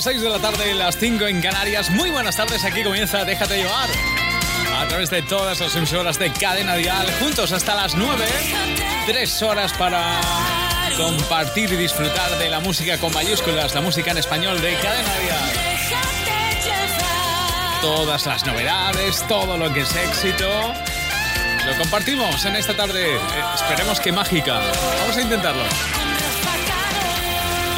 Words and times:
las 0.00 0.04
6 0.04 0.22
de 0.22 0.30
la 0.30 0.38
tarde, 0.38 0.72
las 0.72 0.96
5 0.96 1.26
en 1.26 1.42
Canarias. 1.42 1.90
Muy 1.90 2.08
buenas 2.08 2.34
tardes, 2.34 2.64
aquí 2.64 2.82
comienza 2.82 3.22
Déjate 3.26 3.58
llevar. 3.58 3.90
A 4.78 4.88
través 4.88 5.10
de 5.10 5.20
todas 5.20 5.60
las 5.60 5.76
emisoras 5.76 6.18
de 6.18 6.32
Cadena 6.32 6.74
Dial, 6.76 7.06
juntos 7.20 7.52
hasta 7.52 7.74
las 7.74 7.94
9. 7.94 8.24
Tres 9.04 9.42
horas 9.42 9.74
para 9.74 10.18
compartir 10.96 11.70
y 11.74 11.76
disfrutar 11.76 12.38
de 12.38 12.48
la 12.48 12.60
música 12.60 12.96
con 12.96 13.12
mayúsculas, 13.12 13.74
la 13.74 13.82
música 13.82 14.12
en 14.12 14.16
español 14.16 14.58
de 14.62 14.74
Cadena 14.76 15.18
Dial. 15.18 15.52
Todas 17.82 18.24
las 18.24 18.46
novedades, 18.46 19.22
todo 19.28 19.58
lo 19.58 19.70
que 19.70 19.80
es 19.80 19.94
éxito. 19.96 20.72
Lo 21.66 21.76
compartimos 21.76 22.42
en 22.46 22.56
esta 22.56 22.74
tarde. 22.74 23.16
Eh, 23.16 23.20
esperemos 23.54 24.00
que 24.00 24.12
mágica. 24.12 24.62
Vamos 25.00 25.16
a 25.18 25.20
intentarlo. 25.20 25.99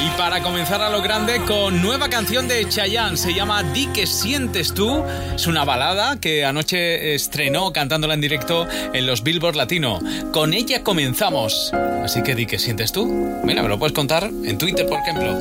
Y 0.04 0.10
para 0.18 0.42
comenzar 0.42 0.82
a 0.82 0.90
lo 0.90 1.00
grande 1.00 1.40
con 1.46 1.80
nueva 1.80 2.08
canción 2.08 2.48
de 2.48 2.68
Chayanne, 2.68 3.16
se 3.16 3.34
llama 3.34 3.62
Di 3.62 3.86
que 3.86 4.06
sientes 4.06 4.74
tú. 4.74 5.04
Es 5.34 5.46
una 5.46 5.64
balada 5.64 6.18
que 6.18 6.44
anoche 6.44 7.14
estrenó 7.14 7.72
cantándola 7.72 8.14
en 8.14 8.20
directo 8.20 8.66
en 8.92 9.06
los 9.06 9.22
Billboard 9.22 9.54
Latino. 9.54 10.00
Con 10.32 10.54
ella 10.54 10.82
comenzamos. 10.82 11.72
Así 12.02 12.22
que 12.22 12.34
di 12.34 12.46
que 12.46 12.58
sientes 12.58 12.90
tú. 12.90 13.06
Mira, 13.44 13.62
me 13.62 13.68
lo 13.68 13.78
puedes 13.78 13.94
contar 13.94 14.24
en 14.24 14.58
Twitter, 14.58 14.86
por 14.86 14.98
ejemplo. 14.98 15.36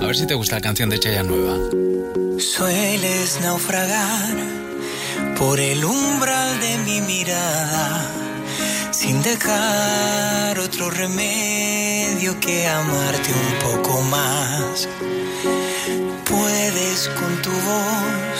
A 0.00 0.04
ver 0.04 0.16
si 0.16 0.26
te 0.26 0.34
gusta 0.34 0.56
la 0.56 0.62
canción 0.62 0.90
de 0.90 0.98
Chayanne 0.98 1.28
nueva. 1.28 1.56
Sueles 2.40 3.40
naufragar 3.40 4.36
por 5.38 5.60
el 5.60 5.84
umbral 5.84 6.60
de 6.60 6.78
mi 6.78 7.00
mirada 7.02 8.21
sin 9.02 9.20
dejar 9.20 10.56
otro 10.60 10.88
remedio 10.88 12.38
que 12.38 12.68
amarte 12.68 13.30
un 13.32 13.52
poco 13.66 14.00
más. 14.02 14.88
Puedes 16.24 17.08
con 17.18 17.32
tu 17.42 17.50
voz 17.50 18.38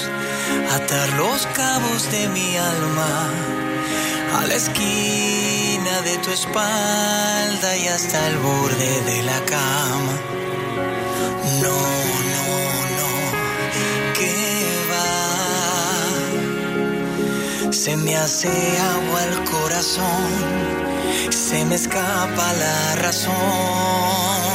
atar 0.76 1.08
los 1.14 1.46
cabos 1.58 2.00
de 2.12 2.28
mi 2.28 2.56
alma 2.56 3.14
a 4.38 4.46
la 4.46 4.54
esquina 4.54 5.94
de 6.04 6.16
tu 6.18 6.30
espalda 6.30 7.76
y 7.76 7.88
hasta 7.88 8.28
el 8.28 8.36
borde 8.38 8.92
de 9.10 9.22
la 9.24 9.40
cama. 9.54 10.14
No, 11.60 11.76
Se 17.84 17.96
me 17.96 18.14
hace 18.14 18.48
agua 18.78 19.24
el 19.24 19.42
corazón, 19.42 20.30
se 21.30 21.64
me 21.64 21.74
escapa 21.74 22.52
la 22.52 22.94
razón. 22.94 24.51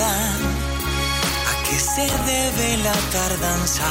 ¿A 0.00 1.62
qué 1.64 1.78
se 1.78 2.06
debe 2.32 2.76
la 2.78 2.92
tardanza? 3.12 3.90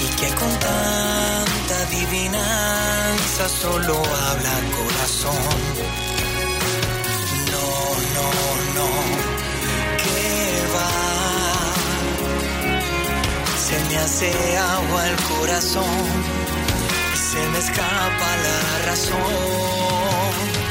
Y 0.00 0.06
que 0.16 0.28
con 0.34 0.50
tanta 0.58 1.74
adivinanza 1.86 3.48
solo 3.48 3.96
habla 3.96 4.54
corazón. 4.78 5.60
No, 7.52 7.68
no, 8.16 8.28
no, 8.76 8.88
que 10.02 10.22
va. 10.74 10.92
Se 13.66 13.76
me 13.88 13.96
hace 13.98 14.58
agua 14.58 15.08
el 15.08 15.16
corazón 15.16 16.06
y 17.14 17.16
se 17.16 17.48
me 17.50 17.58
escapa 17.58 18.36
la 18.46 18.86
razón. 18.86 20.61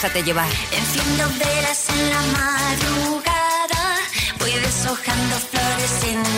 Déjate 0.00 0.22
llevar. 0.22 0.48
Enciendo 0.70 1.28
velas 1.40 1.88
en 1.88 2.10
la 2.10 2.22
madrugada, 2.38 3.98
voy 4.38 4.52
deshojando 4.52 5.36
flores 5.50 6.04
en 6.04 6.37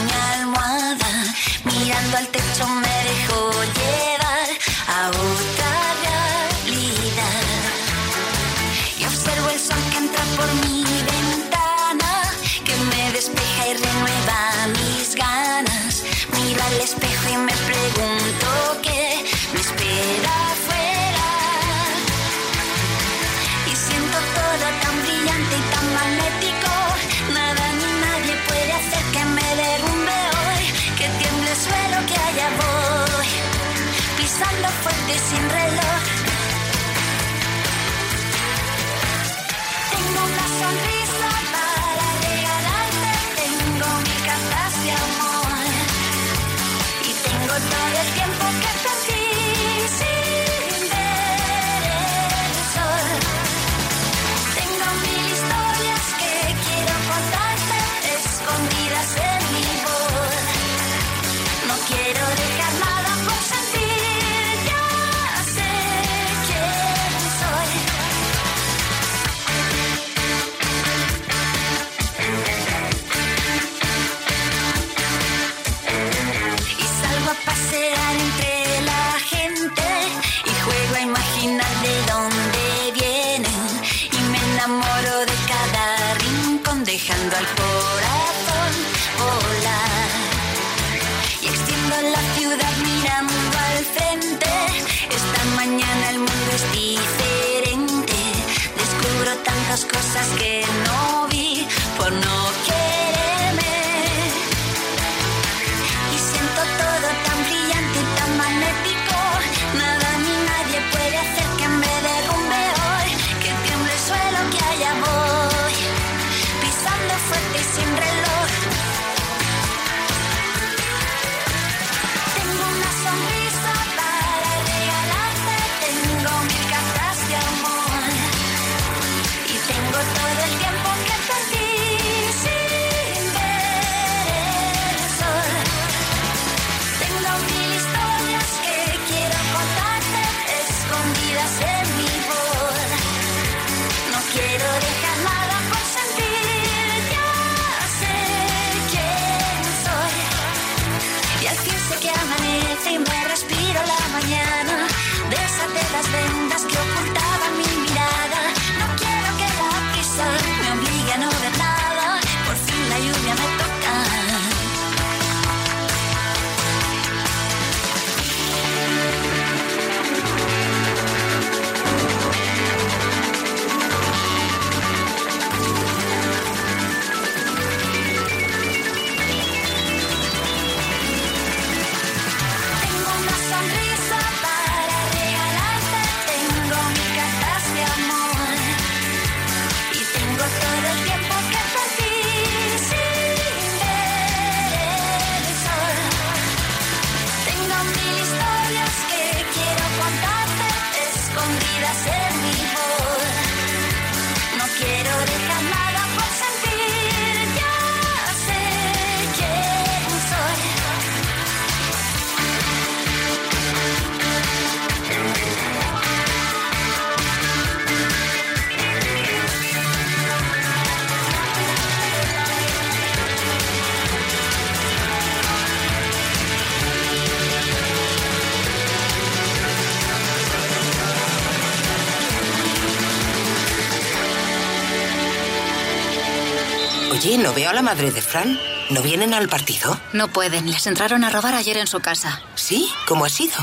madre 237.90 238.12
de 238.12 238.22
Fran? 238.22 238.56
¿No 238.90 239.02
vienen 239.02 239.34
al 239.34 239.48
partido? 239.48 239.98
No 240.12 240.28
pueden, 240.28 240.70
les 240.70 240.86
entraron 240.86 241.24
a 241.24 241.30
robar 241.30 241.54
ayer 241.54 241.76
en 241.76 241.88
su 241.88 241.98
casa. 241.98 242.40
¿Sí? 242.54 242.88
¿Cómo 243.04 243.24
ha 243.24 243.28
sido? 243.28 243.56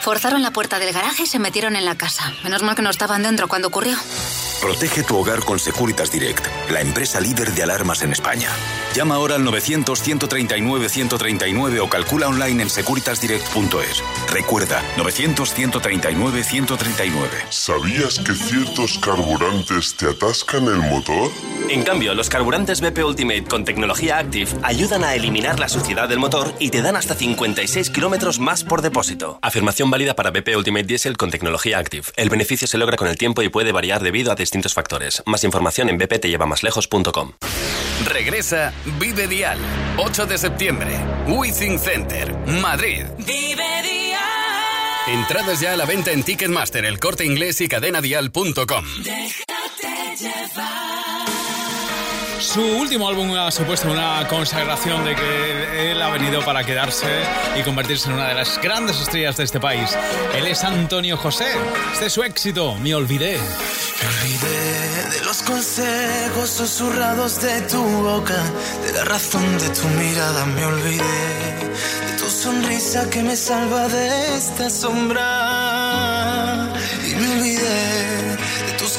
Forzaron 0.00 0.40
la 0.40 0.52
puerta 0.52 0.78
del 0.78 0.92
garaje 0.92 1.24
y 1.24 1.26
se 1.26 1.40
metieron 1.40 1.74
en 1.74 1.84
la 1.84 1.96
casa. 1.96 2.32
Menos 2.44 2.62
mal 2.62 2.76
que 2.76 2.82
no 2.82 2.90
estaban 2.90 3.24
dentro 3.24 3.48
cuando 3.48 3.66
ocurrió. 3.66 3.96
Protege 4.60 5.02
tu 5.02 5.16
hogar 5.16 5.40
con 5.40 5.58
Securitas 5.58 6.12
Direct, 6.12 6.46
la 6.70 6.80
empresa 6.80 7.20
líder 7.20 7.52
de 7.52 7.62
alarmas 7.62 8.00
en 8.02 8.12
España. 8.12 8.48
Llama 8.94 9.14
ahora 9.14 9.36
al 9.36 9.44
900-139-139 9.44 11.80
o 11.80 11.88
calcula 11.88 12.28
online 12.28 12.62
en 12.62 12.70
securitasdirect.es. 12.70 14.02
Recuerda, 14.30 14.82
900-139-139. 14.96 17.28
¿Sabías 17.50 18.18
que 18.18 18.34
ciertos 18.34 18.98
carburantes 18.98 19.94
te 19.96 20.10
atascan 20.10 20.64
el 20.64 20.78
motor? 20.78 21.30
En 21.68 21.84
cambio, 21.84 22.14
los 22.14 22.28
carburantes 22.28 22.80
BP 22.80 23.04
Ultimate 23.04 23.44
con 23.44 23.64
tecnología 23.64 24.18
Active 24.18 24.50
ayudan 24.62 25.04
a 25.04 25.14
eliminar 25.14 25.58
la 25.58 25.68
suciedad 25.68 26.08
del 26.08 26.18
motor 26.18 26.52
y 26.58 26.70
te 26.70 26.82
dan 26.82 26.96
hasta 26.96 27.14
56 27.14 27.90
kilómetros 27.90 28.40
más 28.40 28.64
por 28.64 28.82
depósito. 28.82 29.38
Afirmación 29.42 29.90
válida 29.90 30.14
para 30.14 30.30
BP 30.30 30.56
Ultimate 30.56 30.84
Diesel 30.84 31.16
con 31.16 31.30
tecnología 31.30 31.78
Active. 31.78 32.06
El 32.16 32.28
beneficio 32.28 32.68
se 32.68 32.78
logra 32.78 32.96
con 32.96 33.08
el 33.08 33.16
tiempo 33.16 33.42
y 33.42 33.48
puede 33.48 33.72
variar 33.72 34.02
debido 34.02 34.32
a 34.32 34.34
distintos 34.34 34.74
factores. 34.74 35.22
Más 35.24 35.44
información 35.44 35.88
en 35.88 35.98
bptellevamaslejos.com. 36.52 37.32
Regresa 38.04 38.72
Vive 38.98 39.28
Dial, 39.28 39.58
8 39.96 40.26
de 40.26 40.38
septiembre, 40.38 40.98
Withing 41.28 41.78
Center, 41.78 42.34
Madrid. 42.60 43.06
Vive 43.18 43.82
Dial. 43.82 44.18
Entradas 45.08 45.60
ya 45.60 45.72
a 45.72 45.76
la 45.76 45.84
venta 45.84 46.12
en 46.12 46.22
Ticketmaster, 46.22 46.84
el 46.84 46.98
corte 46.98 47.24
inglés 47.24 47.60
y 47.60 47.68
cadenadial.com. 47.68 48.84
Déjate 49.02 50.16
llevar. 50.18 51.41
Su 52.42 52.60
último 52.60 53.08
álbum 53.08 53.34
ha 53.36 53.50
supuesto 53.52 53.90
una 53.90 54.26
consagración 54.28 55.04
de 55.04 55.14
que 55.14 55.92
él 55.92 56.02
ha 56.02 56.10
venido 56.10 56.44
para 56.44 56.64
quedarse 56.64 57.06
y 57.58 57.62
convertirse 57.62 58.08
en 58.08 58.14
una 58.14 58.28
de 58.28 58.34
las 58.34 58.60
grandes 58.60 59.00
estrellas 59.00 59.36
de 59.36 59.44
este 59.44 59.60
país. 59.60 59.96
Él 60.34 60.48
es 60.48 60.64
Antonio 60.64 61.16
José. 61.16 61.46
Este 61.92 62.06
es 62.06 62.12
su 62.12 62.24
éxito, 62.24 62.74
Me 62.82 62.96
Olvidé. 62.96 63.38
Me 63.38 64.08
olvidé 64.08 65.18
de 65.18 65.24
los 65.24 65.42
consejos 65.42 66.50
susurrados 66.50 67.40
de 67.40 67.62
tu 67.62 67.80
boca, 67.80 68.42
de 68.84 68.92
la 68.92 69.04
razón 69.04 69.58
de 69.58 69.68
tu 69.70 69.86
mirada. 69.88 70.44
Me 70.44 70.64
olvidé 70.64 70.98
de 70.98 72.16
tu 72.18 72.28
sonrisa 72.28 73.08
que 73.08 73.22
me 73.22 73.36
salva 73.36 73.86
de 73.86 74.36
esta 74.36 74.68
sombra. 74.68 75.22
Y 77.06 77.14
me 77.14 77.32
olvidé 77.34 78.01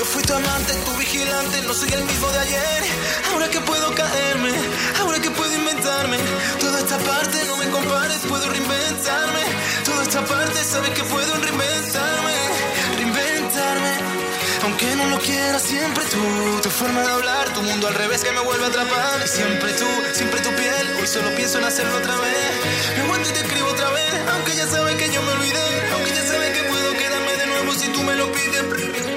Yo 0.00 0.06
fui 0.06 0.22
tu 0.22 0.32
amante, 0.32 0.72
tu 0.86 0.92
vigilante, 0.96 1.60
no 1.60 1.74
soy 1.74 1.92
el 1.92 2.02
mismo 2.04 2.26
de 2.28 2.38
ayer. 2.38 2.82
Ahora 3.30 3.50
que 3.50 3.60
puedo 3.60 3.94
caerme, 3.94 4.50
ahora 4.98 5.20
que 5.20 5.30
puedo 5.30 5.52
inventarme. 5.54 6.16
Toda 6.58 6.78
esta 6.78 6.96
parte 6.96 7.36
no 7.44 7.58
me 7.58 7.68
compares, 7.68 8.20
puedo 8.26 8.48
reinventarme. 8.48 9.42
Toda 9.84 10.02
esta 10.02 10.24
parte 10.24 10.64
sabes 10.64 10.88
que 10.96 11.04
puedo 11.04 11.34
reinventarme, 11.34 12.36
reinventarme. 12.96 13.92
Aunque 14.62 14.86
no 14.96 15.04
lo 15.10 15.18
quiera, 15.18 15.58
siempre 15.58 16.02
tú, 16.06 16.60
tu 16.62 16.70
forma 16.70 17.02
de 17.02 17.10
hablar, 17.10 17.52
tu 17.52 17.60
mundo 17.60 17.86
al 17.88 17.94
revés 17.94 18.24
que 18.24 18.32
me 18.32 18.40
vuelve 18.40 18.64
a 18.64 18.68
atrapar. 18.68 19.28
Siempre 19.28 19.70
tú, 19.74 19.90
siempre 20.14 20.40
tu 20.40 20.48
piel, 20.56 20.96
hoy 20.98 21.06
solo 21.06 21.28
pienso 21.36 21.58
en 21.58 21.64
hacerlo 21.64 21.98
otra 21.98 22.16
vez. 22.16 22.50
Me 22.96 23.02
aguanto 23.02 23.28
y 23.28 23.32
te 23.34 23.40
escribo 23.40 23.68
otra 23.68 23.90
vez, 23.90 24.14
aunque 24.32 24.56
ya 24.56 24.66
sabes 24.66 24.96
que 24.96 25.12
yo 25.12 25.20
me 25.20 25.32
olvidé. 25.32 25.68
Aunque 25.92 26.10
ya 26.14 26.24
sabes 26.24 26.56
que 26.56 26.62
puedo 26.70 26.90
quedarme 26.94 27.32
de 27.36 27.46
nuevo 27.48 27.74
si 27.74 27.86
tú 27.88 28.02
me 28.02 28.14
lo 28.14 28.32
pides. 28.32 29.09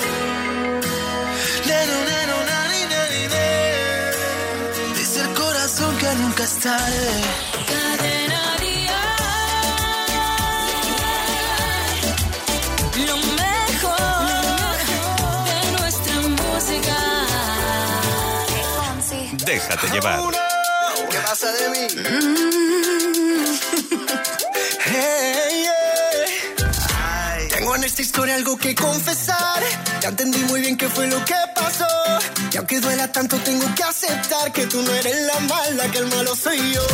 Dice 4.97 5.21
el 5.21 5.33
corazón 5.33 5.97
que 5.97 6.15
nunca 6.15 6.43
es 6.43 6.55
tarde. 6.59 7.21
Cadena 7.67 8.57
Dial. 8.61 9.13
Lo 13.07 13.17
mejor 13.41 14.77
de 15.49 15.57
nuestra 15.77 16.15
música. 16.39 16.97
Déjate 19.45 19.87
llevar. 19.89 20.19
¿Qué 21.11 21.17
pasa 21.19 21.47
de 21.51 21.69
mí? 21.69 21.87
Hey, 24.85 25.63
yeah. 25.63 27.47
Tengo 27.49 27.75
en 27.75 27.83
esta 27.85 28.01
historia 28.01 28.35
algo 28.35 28.57
que 28.57 28.75
confesar. 28.75 29.63
Ya 30.01 30.09
entendí 30.09 30.39
muy 30.39 30.61
bien 30.61 30.77
qué 30.77 30.87
fue 30.89 31.07
lo 31.07 31.23
que 31.25 31.33
pasó. 31.55 31.62
Y 32.53 32.57
aunque 32.57 32.79
duela 32.79 33.11
tanto, 33.11 33.35
tengo 33.39 33.65
que 33.73 33.83
aceptar 33.83 34.51
que 34.53 34.67
tú 34.67 34.79
no 34.83 34.91
eres 34.93 35.15
la 35.25 35.39
mala, 35.39 35.89
que 35.89 35.97
el 35.97 36.07
malo 36.07 36.35
soy 36.35 36.57
yo. 36.71 36.85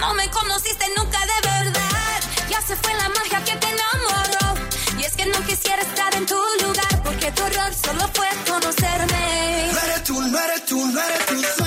No 0.00 0.14
me 0.14 0.30
conociste 0.30 0.86
nunca 0.96 1.18
de 1.20 1.48
verdad. 1.48 2.20
Ya 2.48 2.62
se 2.62 2.74
fue 2.74 2.94
la 2.94 3.10
magia 3.10 3.44
que 3.44 3.54
te 3.54 3.66
enamoró. 3.66 4.66
Y 4.98 5.04
es 5.04 5.14
que 5.14 5.26
no 5.26 5.38
quisiera 5.44 5.82
estar 5.82 6.14
en 6.14 6.24
tu 6.24 6.36
lugar. 6.62 7.02
Porque 7.02 7.30
tu 7.32 7.42
error 7.44 7.74
solo 7.74 8.10
fue 8.14 8.28
conocerme. 8.48 9.72
No 9.74 9.80
eres 9.80 10.04
tú, 10.04 10.22
no 10.22 10.38
eres 10.38 10.64
tú, 10.64 10.86
no 10.86 10.98
eres 10.98 11.26
tú, 11.26 11.63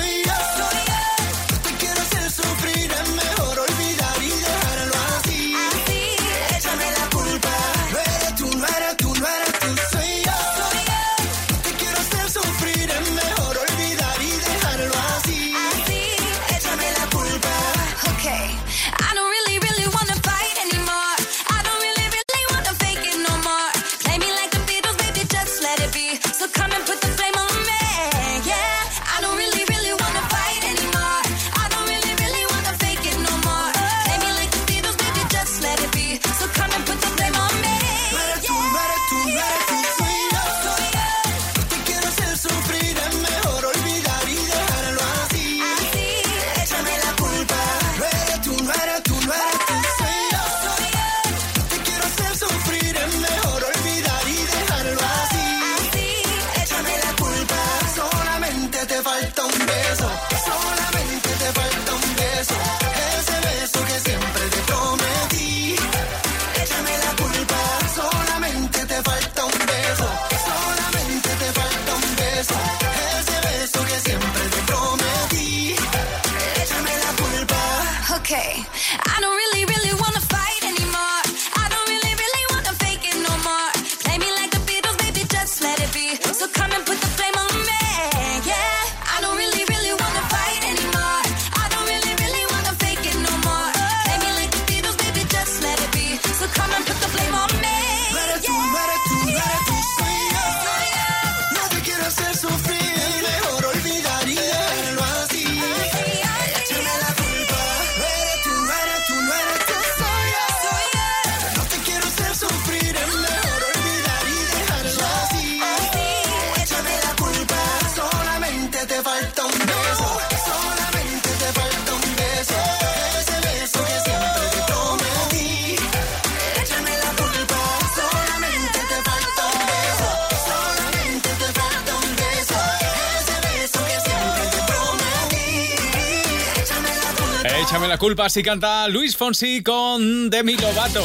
Échame 137.68 137.86
la 137.86 137.98
culpa 137.98 138.30
si 138.30 138.42
canta 138.42 138.88
Luis 138.88 139.14
Fonsi 139.14 139.62
con 139.62 140.30
Demi 140.30 140.56
Lovato. 140.56 141.04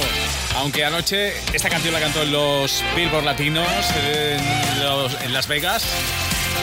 Aunque 0.56 0.86
anoche 0.86 1.34
esta 1.52 1.70
canción 1.70 1.94
la 1.94 2.00
cantó 2.00 2.22
en 2.22 2.32
los 2.32 2.82
Billboard 2.96 3.26
Latinos 3.26 3.68
en, 4.02 5.34
Las 5.34 5.50
Vegas 5.50 5.84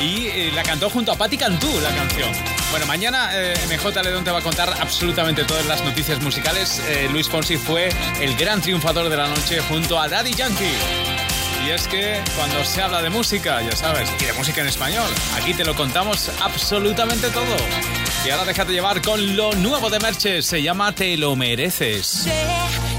y 0.03 0.29
eh, 0.29 0.53
la 0.55 0.63
cantó 0.63 0.89
junto 0.89 1.13
a 1.13 1.17
Patti 1.17 1.37
Cantú 1.37 1.69
la 1.83 1.95
canción. 1.95 2.31
Bueno, 2.71 2.87
mañana 2.87 3.29
eh, 3.35 3.53
MJ 3.67 4.03
Ledón 4.03 4.25
te 4.25 4.31
va 4.31 4.39
a 4.39 4.43
contar 4.43 4.73
absolutamente 4.81 5.45
todas 5.45 5.67
las 5.67 5.85
noticias 5.85 6.19
musicales. 6.23 6.83
Eh, 6.89 7.07
Luis 7.13 7.29
Fonsi 7.29 7.59
fue 7.59 7.91
el 8.23 8.35
gran 8.37 8.63
triunfador 8.63 9.11
de 9.11 9.19
la 9.19 9.29
noche 9.29 9.61
junto 9.61 10.01
a 10.01 10.09
Daddy 10.09 10.33
Yankee. 10.33 11.10
Y 11.65 11.71
es 11.71 11.87
que 11.89 12.23
cuando 12.37 12.65
se 12.65 12.83
habla 12.83 13.03
de 13.03 13.11
música, 13.11 13.61
ya 13.63 13.77
sabes, 13.77 14.11
y 14.21 14.25
de 14.25 14.33
música 14.33 14.63
en 14.63 14.69
español, 14.69 15.11
aquí 15.37 15.53
te 15.53 15.65
lo 15.65 15.75
contamos 15.75 16.31
absolutamente 16.41 17.29
todo. 17.31 17.57
Y 18.25 18.31
ahora 18.31 18.45
déjate 18.45 18.73
llevar 18.73 19.03
con 19.03 19.37
lo 19.37 19.53
nuevo 19.55 19.91
de 19.91 19.99
Merche, 20.01 20.43
se 20.43 20.63
llama 20.63 20.93
Te 20.93 21.17
lo 21.17 21.37
mereces. 21.37 22.07
Sé 22.07 22.47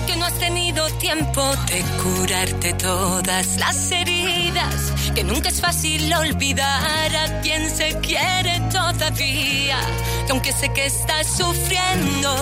que 0.05 0.15
no 0.15 0.25
has 0.25 0.37
tenido 0.37 0.87
tiempo 0.97 1.43
de 1.67 1.83
curarte 2.03 2.73
todas 2.73 3.57
las 3.57 3.91
heridas, 3.91 4.93
que 5.15 5.23
nunca 5.23 5.49
es 5.49 5.59
fácil 5.59 6.13
olvidar 6.13 7.15
a 7.15 7.41
quien 7.41 7.69
se 7.69 7.97
quiere 7.99 8.61
todavía, 8.71 9.79
que 10.25 10.31
aunque 10.31 10.53
sé 10.53 10.71
que 10.73 10.85
estás 10.85 11.27
sufriendo, 11.35 12.35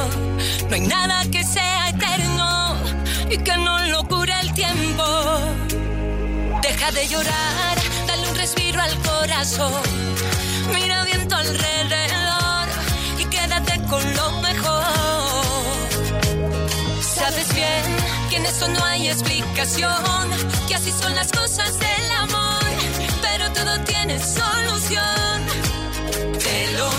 no 0.69 0.75
hay 0.75 0.81
nada 0.81 1.23
que 1.31 1.43
sea 1.43 1.89
eterno 1.89 2.75
y 3.29 3.37
que 3.37 3.57
no 3.57 3.85
lo 3.87 4.03
cure 4.07 4.33
el 4.41 4.53
tiempo. 4.53 5.68
Deja 6.61 6.91
de 6.91 7.07
llorar, 7.07 7.77
dale 8.07 8.29
un 8.29 8.35
respiro 8.35 8.81
al 8.81 8.95
corazón, 9.01 9.81
mira 10.73 11.03
viento 11.03 11.35
alrededor 11.35 11.99
con 13.89 14.15
lo 14.15 14.31
mejor. 14.41 14.83
Sabes 17.01 17.53
bien 17.53 17.83
que 18.29 18.37
en 18.37 18.45
eso 18.45 18.67
no 18.67 18.83
hay 18.85 19.07
explicación, 19.07 20.29
que 20.67 20.75
así 20.75 20.91
son 20.91 21.15
las 21.15 21.31
cosas 21.31 21.77
del 21.79 22.11
amor, 22.23 22.63
pero 23.21 23.51
todo 23.51 23.79
tiene 23.83 24.19
solución. 24.19 25.39
Te 26.39 26.71
lo 26.77 26.89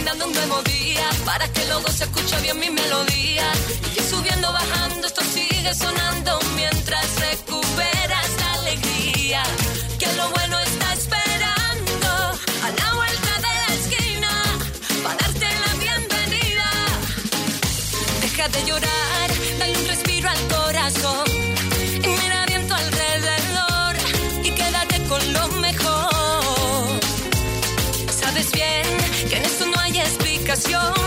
brindando 0.00 0.26
un 0.28 0.32
nuevo 0.32 0.62
día 0.62 1.06
para 1.26 1.46
que 1.52 1.62
luego 1.66 1.88
se 1.90 2.04
escuche 2.04 2.40
bien 2.40 2.58
mi 2.58 2.70
melodía. 2.70 3.44
Y 3.94 4.00
subiendo, 4.00 4.50
bajando, 4.50 5.06
esto 5.06 5.20
sigue 5.22 5.74
sonando 5.74 6.38
mientras 6.56 7.06
recuperas 7.20 8.30
la 8.38 8.52
alegría. 8.54 9.42
Que 30.62 30.99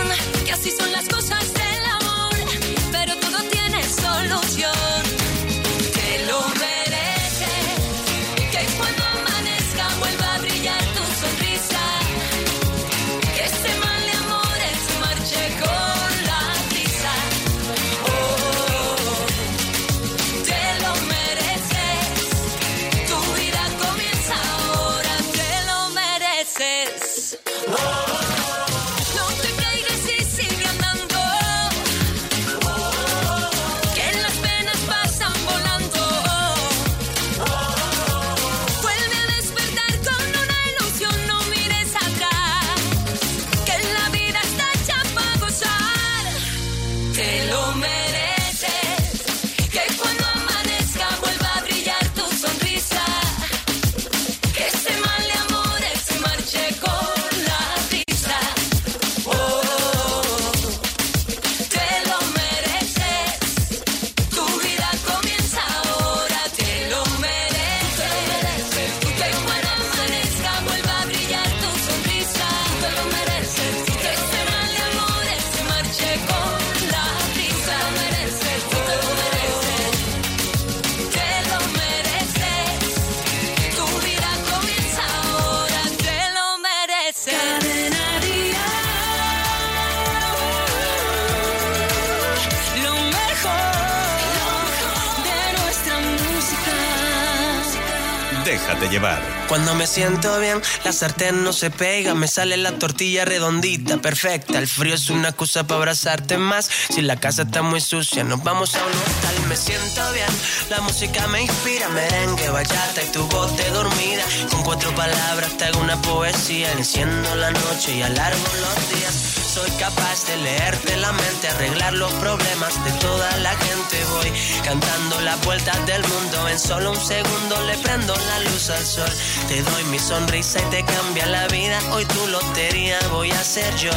llevar. 98.89 99.21
Cuando 99.47 99.75
me 99.75 99.87
siento 99.87 100.39
bien, 100.39 100.61
la 100.83 100.91
sartén 100.91 101.43
no 101.43 101.53
se 101.53 101.69
pega, 101.69 102.13
me 102.13 102.27
sale 102.27 102.57
la 102.57 102.73
tortilla 102.73 103.25
redondita, 103.25 103.97
perfecta. 103.97 104.59
El 104.59 104.67
frío 104.67 104.95
es 104.95 105.09
una 105.09 105.29
excusa 105.29 105.65
para 105.65 105.79
abrazarte 105.79 106.37
más. 106.37 106.69
Si 106.89 107.01
la 107.01 107.15
casa 107.17 107.43
está 107.43 107.61
muy 107.61 107.81
sucia, 107.81 108.23
nos 108.23 108.43
vamos 108.43 108.75
a 108.75 108.79
un 108.79 108.91
hotel. 108.91 109.47
Me 109.47 109.55
siento 109.55 110.11
bien, 110.13 110.27
la 110.69 110.81
música 110.81 111.27
me 111.27 111.41
inspira, 111.41 111.89
merengue, 111.89 112.49
bachata 112.49 113.03
y 113.03 113.11
tu 113.11 113.25
voz 113.27 113.55
de 113.57 113.69
dormida. 113.71 114.23
Con 114.51 114.63
cuatro 114.63 114.93
palabras 114.95 115.57
te 115.57 115.65
hago 115.65 115.79
una 115.79 116.01
poesía, 116.01 116.71
enciendo 116.73 117.35
la 117.35 117.51
noche 117.51 117.95
y 117.95 118.01
alargo 118.01 118.47
los 118.61 118.89
días 118.89 119.42
soy 119.53 119.69
capaz 119.77 120.25
de 120.25 120.35
leerte 120.37 120.97
la 120.97 121.11
mente, 121.11 121.47
arreglar 121.47 121.93
los 121.93 122.11
problemas 122.13 122.83
de 122.85 122.91
toda 122.93 123.37
la 123.37 123.51
gente. 123.51 124.03
Voy 124.15 124.31
cantando 124.63 125.21
la 125.21 125.35
vuelta 125.45 125.73
del 125.85 126.01
mundo, 126.07 126.49
en 126.49 126.57
solo 126.57 126.91
un 126.91 126.99
segundo 126.99 127.61
le 127.67 127.77
prendo 127.77 128.15
la 128.15 128.39
luz 128.49 128.71
al 128.71 128.83
sol. 128.83 129.13
Te 129.47 129.61
doy 129.61 129.83
mi 129.91 129.99
sonrisa 129.99 130.59
y 130.59 130.65
te 130.71 130.83
cambia 130.83 131.27
la 131.27 131.47
vida. 131.49 131.79
Hoy 131.91 132.05
tu 132.05 132.27
lotería 132.27 132.97
voy 133.11 133.29
a 133.29 133.43
ser 133.43 133.75
yo, 133.75 133.91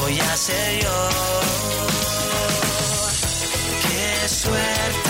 voy 0.00 0.18
a 0.18 0.36
ser 0.36 0.82
yo. 0.82 1.08
Qué 3.82 4.28
suerte 4.28 5.09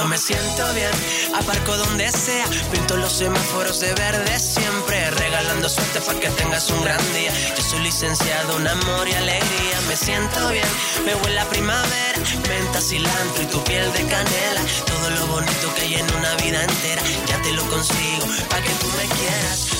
Cuando 0.00 0.16
me 0.16 0.18
siento 0.18 0.72
bien, 0.72 0.90
aparco 1.34 1.76
donde 1.76 2.10
sea. 2.10 2.46
Pinto 2.72 2.96
los 2.96 3.12
semáforos 3.12 3.80
de 3.80 3.92
verde 3.92 4.38
siempre. 4.38 5.10
Regalando 5.10 5.68
suerte 5.68 6.00
para 6.00 6.18
que 6.18 6.30
tengas 6.30 6.70
un 6.70 6.82
gran 6.82 7.12
día. 7.12 7.30
Yo 7.54 7.62
soy 7.62 7.80
licenciado 7.80 8.56
en 8.56 8.66
amor 8.66 9.06
y 9.06 9.12
alegría. 9.12 9.80
Me 9.88 9.96
siento 9.96 10.48
bien, 10.48 10.64
me 11.04 11.14
huele 11.16 11.34
la 11.34 11.44
primavera. 11.50 12.18
Menta, 12.48 12.80
cilantro 12.80 13.42
y 13.42 13.46
tu 13.48 13.62
piel 13.64 13.92
de 13.92 14.06
canela. 14.06 14.62
Todo 14.86 15.10
lo 15.10 15.26
bonito 15.26 15.74
que 15.74 15.82
hay 15.82 15.94
en 15.96 16.14
una 16.14 16.34
vida 16.36 16.62
entera. 16.62 17.02
Ya 17.26 17.42
te 17.42 17.52
lo 17.52 17.62
consigo 17.68 18.26
para 18.48 18.62
que 18.62 18.72
tú 18.72 18.86
me 18.96 19.04
quieras. 19.04 19.79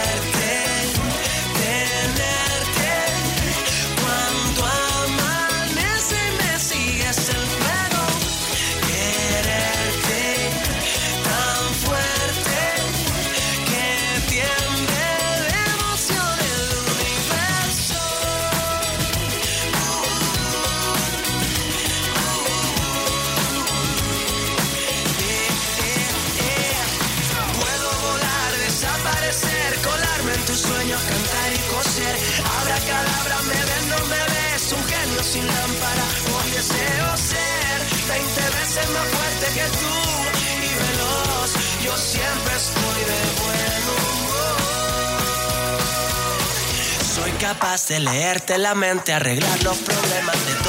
De 47.71 48.01
leerte 48.01 48.57
la 48.57 48.75
mente, 48.75 49.13
arreglar 49.13 49.63
los 49.63 49.77
problemas 49.77 50.35
de 50.45 50.60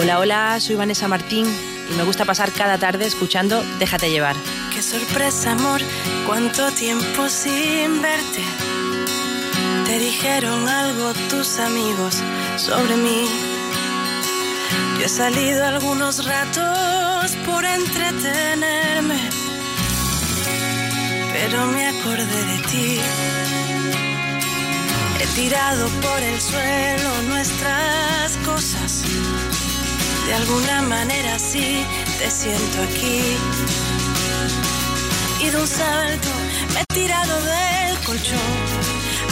Hola, 0.00 0.20
hola, 0.20 0.60
soy 0.60 0.76
Vanessa 0.76 1.08
Martín 1.08 1.44
y 1.90 1.94
me 1.96 2.04
gusta 2.04 2.24
pasar 2.24 2.52
cada 2.52 2.78
tarde 2.78 3.04
escuchando 3.04 3.64
Déjate 3.80 4.08
llevar. 4.10 4.36
Qué 4.72 4.80
sorpresa, 4.80 5.50
amor, 5.50 5.80
cuánto 6.24 6.70
tiempo 6.70 7.28
sin 7.28 8.00
verte. 8.00 8.44
Te 9.86 9.98
dijeron 9.98 10.68
algo 10.68 11.12
tus 11.28 11.58
amigos 11.58 12.14
sobre 12.58 12.94
mí. 12.96 13.26
Yo 15.00 15.06
he 15.06 15.08
salido 15.08 15.66
algunos 15.66 16.24
ratos 16.24 17.32
por 17.44 17.64
entretenerme, 17.64 19.18
pero 21.32 21.66
me 21.66 21.88
acordé 21.88 22.44
de 22.44 22.58
ti. 22.68 23.00
He 25.18 25.26
tirado 25.34 25.88
por 25.88 26.22
el 26.22 26.40
suelo 26.40 27.22
nuestras 27.22 28.36
cosas. 28.46 29.02
De 30.28 30.34
alguna 30.34 30.82
manera 30.82 31.38
sí 31.38 31.86
te 32.18 32.30
siento 32.30 32.82
aquí. 32.82 33.22
Y 35.40 35.48
de 35.48 35.56
un 35.56 35.66
salto 35.66 36.28
me 36.74 36.80
he 36.82 36.84
tirado 36.92 37.34
del 37.42 37.98
colchón 38.04 38.38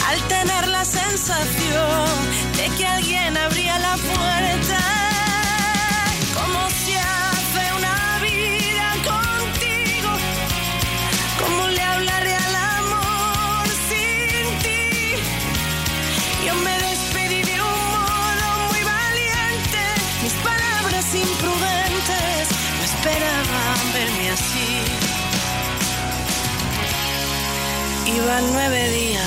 al 0.07 0.19
tener 0.27 0.67
la 0.69 0.83
sensación 0.83 2.09
de 2.57 2.75
que 2.75 2.87
alguien 2.87 3.37
abría 3.37 3.77
la 3.77 3.95
puerta. 3.95 4.86
Iban 28.17 28.51
nueve 28.51 28.81
días. 28.89 29.23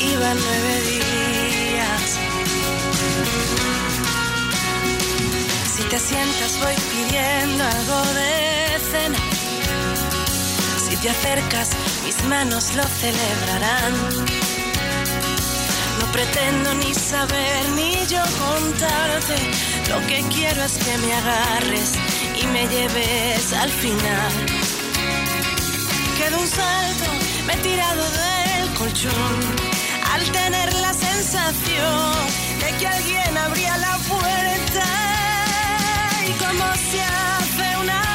Iban 0.00 0.38
nueve 0.46 0.74
días. 0.90 2.18
Si 5.76 5.82
te 5.82 5.98
sientas 5.98 6.58
voy 6.62 6.76
pidiendo 6.92 7.62
algo 7.62 8.00
de 8.14 8.80
cena. 8.90 9.18
Si 10.88 10.96
te 10.96 11.10
acercas, 11.10 11.68
mis 12.06 12.24
manos 12.24 12.74
lo 12.74 12.84
celebrarán. 12.84 13.92
No 16.00 16.06
pretendo 16.10 16.72
ni 16.74 16.94
saber 16.94 17.68
ni 17.76 18.06
yo 18.06 18.22
contarte. 18.38 19.36
Lo 19.90 20.00
que 20.06 20.24
quiero 20.34 20.64
es 20.64 20.78
que 20.78 20.96
me 20.98 21.12
agarres 21.12 21.92
y 22.44 22.46
me 22.48 22.66
lleves 22.68 23.52
al 23.52 23.70
final. 23.70 24.32
Que 26.16 26.30
de 26.30 26.36
un 26.36 26.46
salto 26.46 27.10
me 27.46 27.52
he 27.54 27.56
tirado 27.58 28.04
del 28.22 28.74
colchón 28.78 29.36
al 30.12 30.22
tener 30.30 30.72
la 30.74 30.92
sensación 30.92 32.12
de 32.60 32.68
que 32.78 32.86
alguien 32.86 33.36
abría 33.36 33.76
la 33.78 33.96
puerta. 34.12 34.86
Y 36.28 36.32
cómo 36.44 36.66
se 36.90 37.02
hace 37.02 37.66
una 37.82 38.13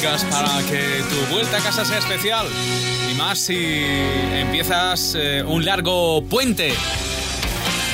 para 0.00 0.62
que 0.68 1.02
tu 1.08 1.34
vuelta 1.34 1.56
a 1.56 1.60
casa 1.60 1.84
sea 1.84 1.98
especial. 1.98 2.46
Y 3.10 3.14
más 3.14 3.38
si 3.38 3.84
empiezas 4.32 5.16
eh, 5.18 5.42
un 5.42 5.64
largo 5.64 6.22
puente. 6.24 6.72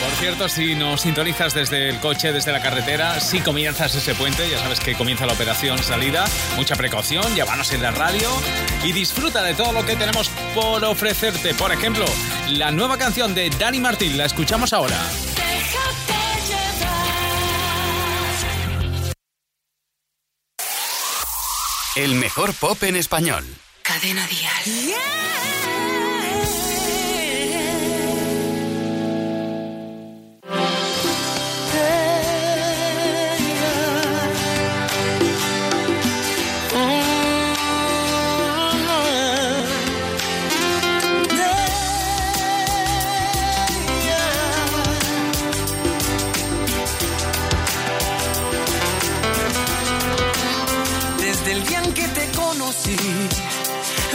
Por 0.00 0.12
cierto, 0.20 0.48
si 0.50 0.74
nos 0.74 1.00
sintonizas 1.00 1.54
desde 1.54 1.88
el 1.88 1.98
coche, 2.00 2.32
desde 2.32 2.52
la 2.52 2.60
carretera, 2.60 3.20
si 3.20 3.40
comienzas 3.40 3.94
ese 3.94 4.14
puente, 4.14 4.50
ya 4.50 4.58
sabes 4.58 4.80
que 4.80 4.94
comienza 4.94 5.24
la 5.24 5.32
operación 5.32 5.78
salida, 5.78 6.24
mucha 6.56 6.76
precaución, 6.76 7.24
llévanos 7.34 7.72
en 7.72 7.82
la 7.82 7.90
radio 7.90 8.28
y 8.84 8.92
disfruta 8.92 9.42
de 9.42 9.54
todo 9.54 9.72
lo 9.72 9.86
que 9.86 9.96
tenemos 9.96 10.28
por 10.54 10.84
ofrecerte. 10.84 11.54
Por 11.54 11.72
ejemplo, 11.72 12.04
la 12.50 12.70
nueva 12.70 12.98
canción 12.98 13.34
de 13.34 13.48
Dani 13.48 13.80
Martín, 13.80 14.18
la 14.18 14.26
escuchamos 14.26 14.74
ahora. 14.74 14.98
El 21.96 22.16
mejor 22.16 22.52
pop 22.54 22.82
en 22.82 22.96
español. 22.96 23.44
Cadena 23.82 24.26
Dial. 24.26 24.64
Desde 24.64 25.63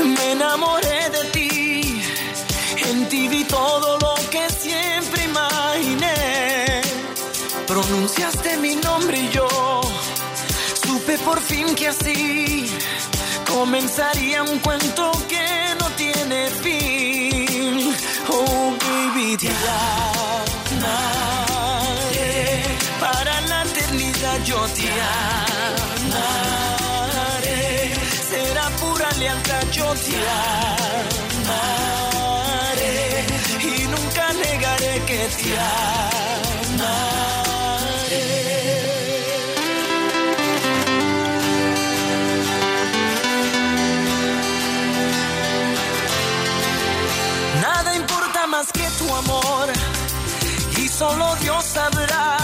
me 0.05 0.32
enamoré 0.32 1.10
de 1.10 1.23
ti. 1.32 2.01
En 2.89 3.08
ti 3.10 3.27
vi 3.27 3.43
todo 3.43 3.97
lo 3.97 4.15
que 4.29 4.49
siempre 4.49 5.23
imaginé. 5.23 6.82
Pronunciaste 7.67 8.58
mi 8.58 8.75
nombre 8.75 9.19
y 9.19 9.29
yo 9.29 9.47
supe 10.84 11.17
por 11.19 11.39
fin 11.41 11.75
que 11.75 11.88
así 11.89 12.69
comenzaría 13.47 14.43
un 14.43 14.60
cuento 14.60 15.12
que 15.27 15.45
no 15.79 15.88
tiene 15.91 16.49
fin. 16.63 17.93
Oh, 18.29 18.73
baby, 18.82 19.38
te 19.38 19.49
amaré. 20.77 21.13
Para 22.99 23.41
la 23.41 23.63
eternidad 23.63 24.43
yo 24.45 24.60
te 24.75 24.88
amaré. 24.91 25.48
Yo 29.19 29.93
te 29.95 30.17
amaré. 31.45 31.65
Y 33.62 33.88
nunca 33.88 34.34
negaré 34.34 35.01
que 35.05 35.29
te 35.39 35.51
amaré. 35.60 36.99
Nada 47.62 47.95
importa 47.95 48.47
más 48.47 48.71
que 48.71 48.88
tu 48.99 49.15
amor 49.15 49.67
y 50.77 50.88
solo 50.88 51.36
Dios 51.41 51.65
sabrá 51.65 52.38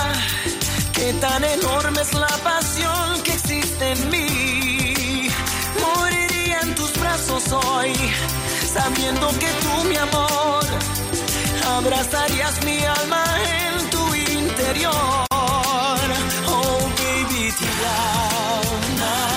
qué 0.94 1.14
tan 1.14 1.44
enorme 1.44 2.02
es 2.02 2.14
la 2.14 2.38
pasión 2.44 3.24
que 3.24 3.34
existe 3.34 3.92
en 3.92 4.10
mí. 4.10 4.35
Sabiendo 8.76 9.28
que 9.42 9.50
tú, 9.64 9.74
mi 9.90 9.96
amor, 9.96 10.64
abrazarías 11.78 12.56
mi 12.66 12.78
alma 13.00 13.24
en 13.60 13.74
tu 13.94 14.04
interior. 14.16 15.26
Oh, 16.56 16.78
baby, 17.00 17.44
te 17.60 17.70
amaré. 18.88 19.30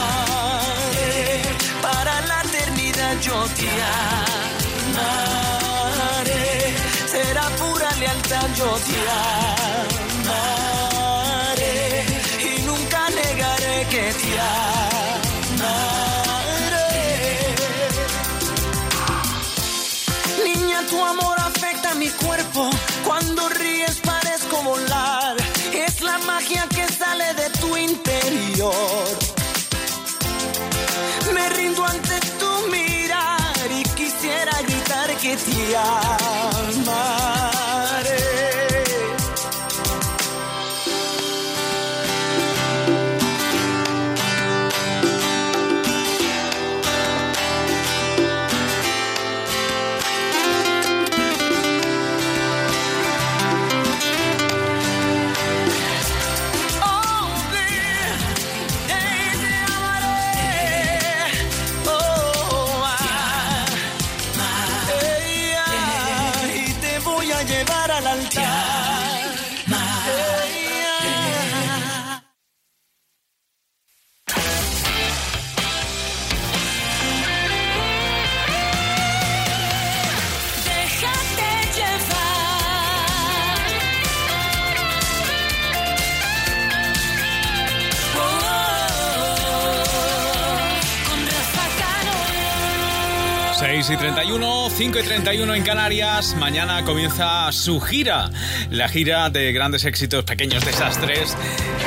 Para 1.86 2.14
la 2.30 2.38
eternidad 2.48 3.14
yo 3.26 3.38
te 3.58 3.70
amaré. 5.92 6.46
Será 7.14 7.44
pura 7.60 7.88
lealtad, 8.00 8.48
yo 8.56 8.70
te 8.86 8.96
amaré. 9.10 9.47
Me 31.34 31.48
rindo 31.50 31.84
ante 31.84 32.20
tu 32.38 32.70
mirar 32.70 33.70
y 33.70 33.82
quisiera 33.96 34.52
gritar 34.62 35.16
que 35.16 35.36
te 35.36 35.76
amaré. 35.76 36.47
6 93.88 93.96
y 93.96 94.00
31, 94.02 94.68
5 94.68 94.98
y 94.98 95.02
31 95.02 95.54
en 95.54 95.62
Canarias. 95.62 96.36
Mañana 96.38 96.84
comienza 96.84 97.50
su 97.52 97.80
gira, 97.80 98.30
la 98.68 98.86
gira 98.86 99.30
de 99.30 99.50
grandes 99.52 99.86
éxitos, 99.86 100.24
pequeños 100.24 100.62
desastres, 100.62 101.34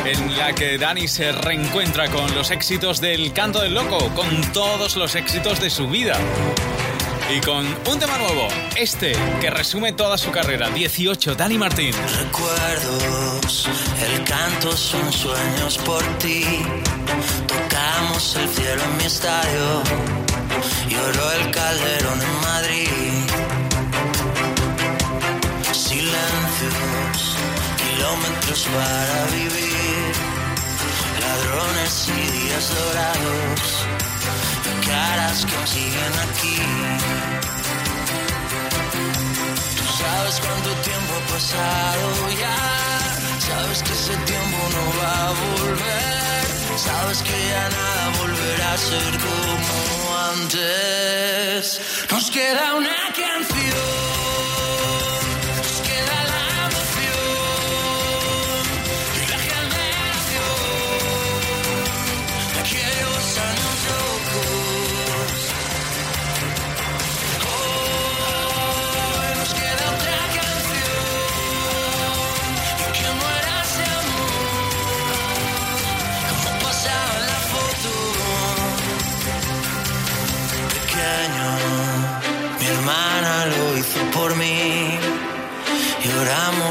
en 0.06 0.36
la 0.36 0.54
que 0.54 0.80
Dani 0.80 1.08
se 1.08 1.32
reencuentra 1.32 2.10
con 2.10 2.34
los 2.34 2.50
éxitos 2.50 3.02
del 3.02 3.34
canto 3.34 3.62
del 3.62 3.76
loco, 3.76 4.00
con 4.16 4.52
todos 4.52 4.96
los 4.96 5.14
éxitos 5.14 5.62
de 5.62 5.70
su 5.70 5.88
vida. 5.90 6.18
Y 7.30 7.40
con 7.42 7.68
un 7.68 8.00
tema 8.00 8.18
nuevo, 8.18 8.48
este 8.76 9.14
que 9.40 9.52
resume 9.52 9.94
toda 9.94 10.18
su 10.18 10.32
carrera, 10.32 10.70
18, 10.70 11.36
Dani 11.36 11.58
Martín. 11.60 11.94
recuerdos, 12.18 13.70
el 14.12 14.24
canto 14.24 14.76
son 14.76 15.14
sueños 15.14 15.78
por 15.78 16.04
ti. 16.18 16.46
Tocamos 17.48 18.36
el 18.38 18.50
cielo 18.50 18.82
en 18.84 18.98
mi 18.98 19.04
estadio, 19.04 19.84
lloró 20.90 21.32
el 21.32 21.52
calderón 21.52 22.22
en 22.22 22.36
Madrid. 22.42 22.92
Silencios, 25.72 27.36
kilómetros 27.82 28.68
para 28.76 29.26
vivir, 29.38 30.14
ladrones 31.22 32.10
y 32.10 32.22
días 32.38 32.66
dorados, 32.76 33.62
caras 34.88 35.46
que 35.46 35.68
siguen 35.68 36.14
aquí. 36.28 36.60
Tú 39.78 39.84
sabes 40.02 40.40
cuánto 40.40 40.72
tiempo 40.90 41.12
ha 41.18 41.34
pasado 41.34 42.30
ya. 42.40 42.92
Sabes 43.48 43.84
que 43.84 43.94
ese 43.94 44.16
tiempo 44.32 44.58
no 44.76 44.84
va 45.00 45.28
a 45.28 45.32
volver. 45.32 46.22
Sabes 46.78 47.22
que 47.22 47.38
ya 47.50 47.70
nada 47.70 48.18
volverá 48.20 48.74
a 48.74 48.78
ser 48.78 49.12
como 49.20 49.81
antes. 50.34 51.82
Nos 52.10 52.30
queda 52.32 52.76
una 52.76 53.14
canción. 53.16 54.11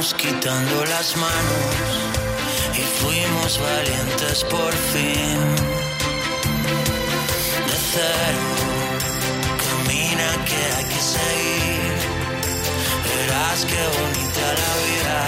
Fuimos 0.01 0.15
quitando 0.15 0.85
las 0.87 1.17
manos 1.17 1.75
y 2.75 2.83
fuimos 3.03 3.59
valientes 3.59 4.45
por 4.45 4.73
fin. 4.93 5.39
De 7.69 7.77
cero, 7.93 8.47
camina 9.65 10.29
que 10.49 10.61
hay 10.77 10.85
que 10.93 11.01
seguir. 11.17 11.97
Verás 13.09 13.61
qué 13.71 13.83
bonita 13.99 14.45
la 14.63 14.73
vida, 14.89 15.21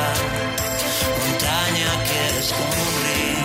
montaña 1.20 1.90
que 2.08 2.20
descubrir. 2.38 3.44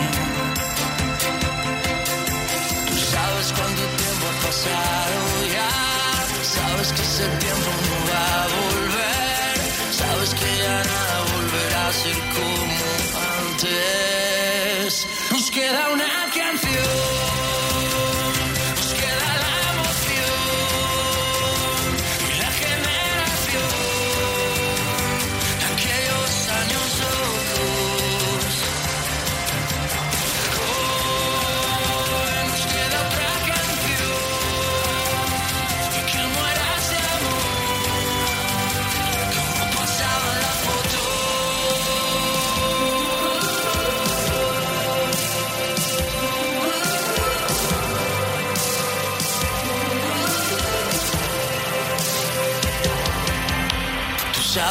Tú 2.87 2.95
sabes 3.13 3.47
cuánto 3.57 3.83
tiempo 4.01 4.23
ha 4.31 4.37
pasado 4.47 5.17
ya, 5.57 5.71
sabes 6.43 6.87
que 6.93 7.01
ese 7.01 7.27
tiempo 7.43 7.69
no 7.89 7.97
va 8.11 8.66
sabes 10.27 10.39
que 10.39 10.57
ya 10.57 10.83
nada 10.83 11.21
volverá 11.33 11.87
a 11.87 11.93
ser 11.93 12.15
como 12.15 12.85
antes. 13.39 13.96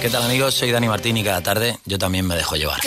¿Qué 0.00 0.08
tal 0.08 0.22
amigos? 0.22 0.54
Soy 0.54 0.70
Dani 0.70 0.88
Martín 0.88 1.18
y 1.18 1.24
cada 1.24 1.42
tarde 1.42 1.78
yo 1.84 1.98
también 1.98 2.26
me 2.26 2.34
dejo 2.34 2.56
llevar. 2.56 2.80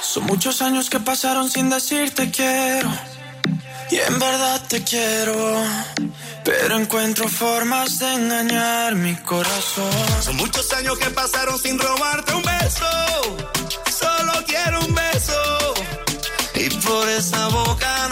Son 0.00 0.24
muchos 0.24 0.62
años 0.62 0.88
que 0.88 1.00
pasaron 1.00 1.50
sin 1.50 1.70
decirte 1.70 2.30
quiero. 2.30 2.88
Y 3.90 3.96
en 3.96 4.16
verdad 4.16 4.62
te 4.68 4.84
quiero. 4.84 5.34
Pero 6.44 6.78
encuentro 6.78 7.26
formas 7.28 7.98
de 7.98 8.14
engañar 8.14 8.94
mi 8.94 9.16
corazón. 9.16 10.22
Son 10.22 10.36
muchos 10.36 10.72
años 10.72 10.96
que 10.98 11.10
pasaron 11.10 11.58
sin 11.58 11.76
robarte 11.80 12.32
un 12.32 12.42
beso. 12.42 12.86
Solo 13.90 14.32
quiero 14.46 14.80
un 14.86 14.94
beso. 14.94 15.74
Y 16.54 16.70
por 16.86 17.08
esa 17.08 17.48
boca 17.48 18.08
no 18.08 18.11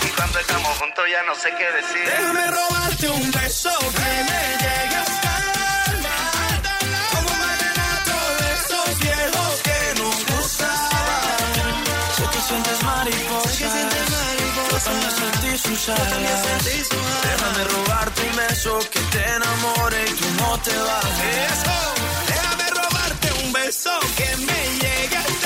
cuando 0.15 0.39
estamos 0.39 0.77
juntos 0.77 1.05
ya 1.11 1.23
no 1.23 1.35
sé 1.35 1.49
qué 1.57 1.71
decir. 1.79 2.05
Déjame 2.05 2.47
robarte 2.47 3.09
un 3.09 3.31
beso 3.31 3.71
que 3.79 4.11
me 4.29 4.41
llegue 4.63 4.97
hasta 5.05 5.31
el 5.41 5.49
alma, 5.91 6.17
como 7.11 7.29
un 7.29 7.39
vallenato 7.45 8.17
de 8.39 8.47
esos 8.59 8.99
viejos 8.99 9.51
que 9.67 9.79
nos 10.01 10.17
gustaban. 10.31 11.73
Sé 12.17 12.23
que 12.33 12.41
sientes 12.47 12.83
mariposas. 12.83 13.51
Déjame 17.23 17.63
robarte 17.63 18.21
un 18.29 18.35
beso 18.35 18.79
que 18.91 18.99
te 18.99 19.23
enamore 19.35 20.05
y 20.05 20.13
tú 20.13 20.27
no 20.39 20.57
te 20.59 20.77
vayas. 20.77 21.51
Eso, 21.51 21.77
déjame 22.27 22.69
robarte 22.69 23.27
un 23.43 23.53
beso 23.53 23.91
que 24.17 24.37
me 24.37 24.61
llegue 24.81 25.40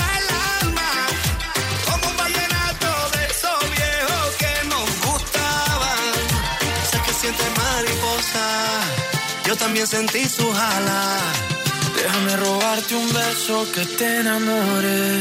yo 9.48 9.56
también 9.56 9.88
sentí 9.88 10.28
su 10.28 10.52
jala. 10.52 11.18
Déjame 11.96 12.38
robarte 12.38 12.96
un 12.96 13.14
beso 13.14 13.66
que 13.74 13.86
te 13.86 14.20
enamore 14.20 15.20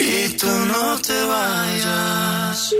y 0.00 0.28
tú 0.36 0.46
no 0.48 0.98
te 1.00 1.24
vayas. 1.24 2.74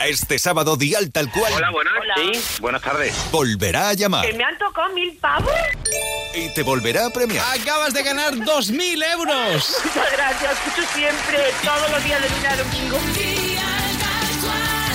Este 0.00 0.38
sábado 0.38 0.76
Dial 0.76 1.12
tal 1.12 1.30
cual 1.30 1.52
Hola, 1.54 1.70
buenas. 1.70 1.92
Sí, 2.16 2.60
buenas 2.60 2.82
tardes. 2.82 3.14
volverá 3.30 3.90
a 3.90 3.94
llamar 3.94 4.26
¿Que 4.26 4.32
me 4.32 4.42
han 4.42 4.58
tocado 4.58 4.92
mil 4.92 5.16
pavos? 5.18 5.52
y 6.34 6.52
te 6.54 6.62
volverá 6.62 7.06
a 7.06 7.10
premiar. 7.10 7.44
Acabas 7.58 7.92
de 7.92 8.02
ganar 8.04 8.32
2.000 8.34 9.04
euros. 9.12 9.74
Muchas 9.84 10.12
gracias, 10.12 10.52
escucho 10.52 10.88
siempre, 10.94 11.38
todos 11.64 11.90
los 11.90 12.04
días 12.04 12.22
de 12.22 12.28
lunes 12.30 12.52
a 12.52 12.56
domingo. 12.56 12.98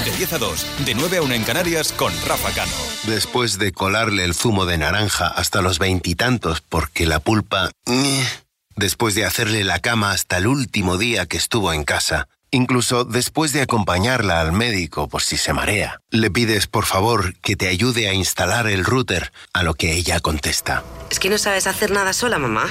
De 0.06 0.12
10 0.12 0.34
a 0.34 0.38
2, 0.38 0.86
de 0.86 0.94
9 0.94 1.18
a 1.18 1.22
1 1.24 1.34
en 1.34 1.44
Canarias 1.44 1.92
con 1.92 2.14
Rafa 2.28 2.52
Cano. 2.52 2.72
Después 3.08 3.58
de 3.58 3.72
colarle 3.72 4.24
el 4.24 4.36
zumo 4.36 4.68
de 4.68 4.78
naranja 4.78 5.28
hasta 5.28 5.64
los 5.64 5.80
veintitantos 5.80 6.62
porque 6.62 7.08
la 7.08 7.20
pulpa... 7.20 7.72
Después 8.76 9.16
de 9.16 9.26
hacerle 9.26 9.64
la 9.64 9.80
cama 9.80 10.12
hasta 10.12 10.38
el 10.38 10.46
último 10.46 10.98
día 10.98 11.26
que 11.26 11.38
estuvo 11.38 11.74
en 11.74 11.86
casa. 11.86 12.28
Incluso 12.52 13.04
después 13.04 13.52
de 13.52 13.64
acompañarla 13.64 14.42
al 14.42 14.52
médico 14.52 15.08
por 15.08 15.24
si 15.24 15.38
se 15.38 15.54
marea. 15.54 16.02
Le 16.12 16.30
pides 16.30 16.68
por 16.68 16.86
favor 16.86 17.34
que 17.40 17.56
te 17.56 17.68
ayude 17.68 18.08
a 18.08 18.14
instalar 18.14 18.68
el 18.68 18.86
router, 18.86 19.32
a 19.54 19.64
lo 19.64 19.74
que 19.74 19.94
ella 19.94 20.20
contesta. 20.20 20.84
Es 21.10 21.20
que 21.20 21.30
no 21.30 21.40
sabes 21.40 21.66
hacer 21.66 21.90
nada 21.90 22.14
sola, 22.14 22.38
mamá. 22.38 22.68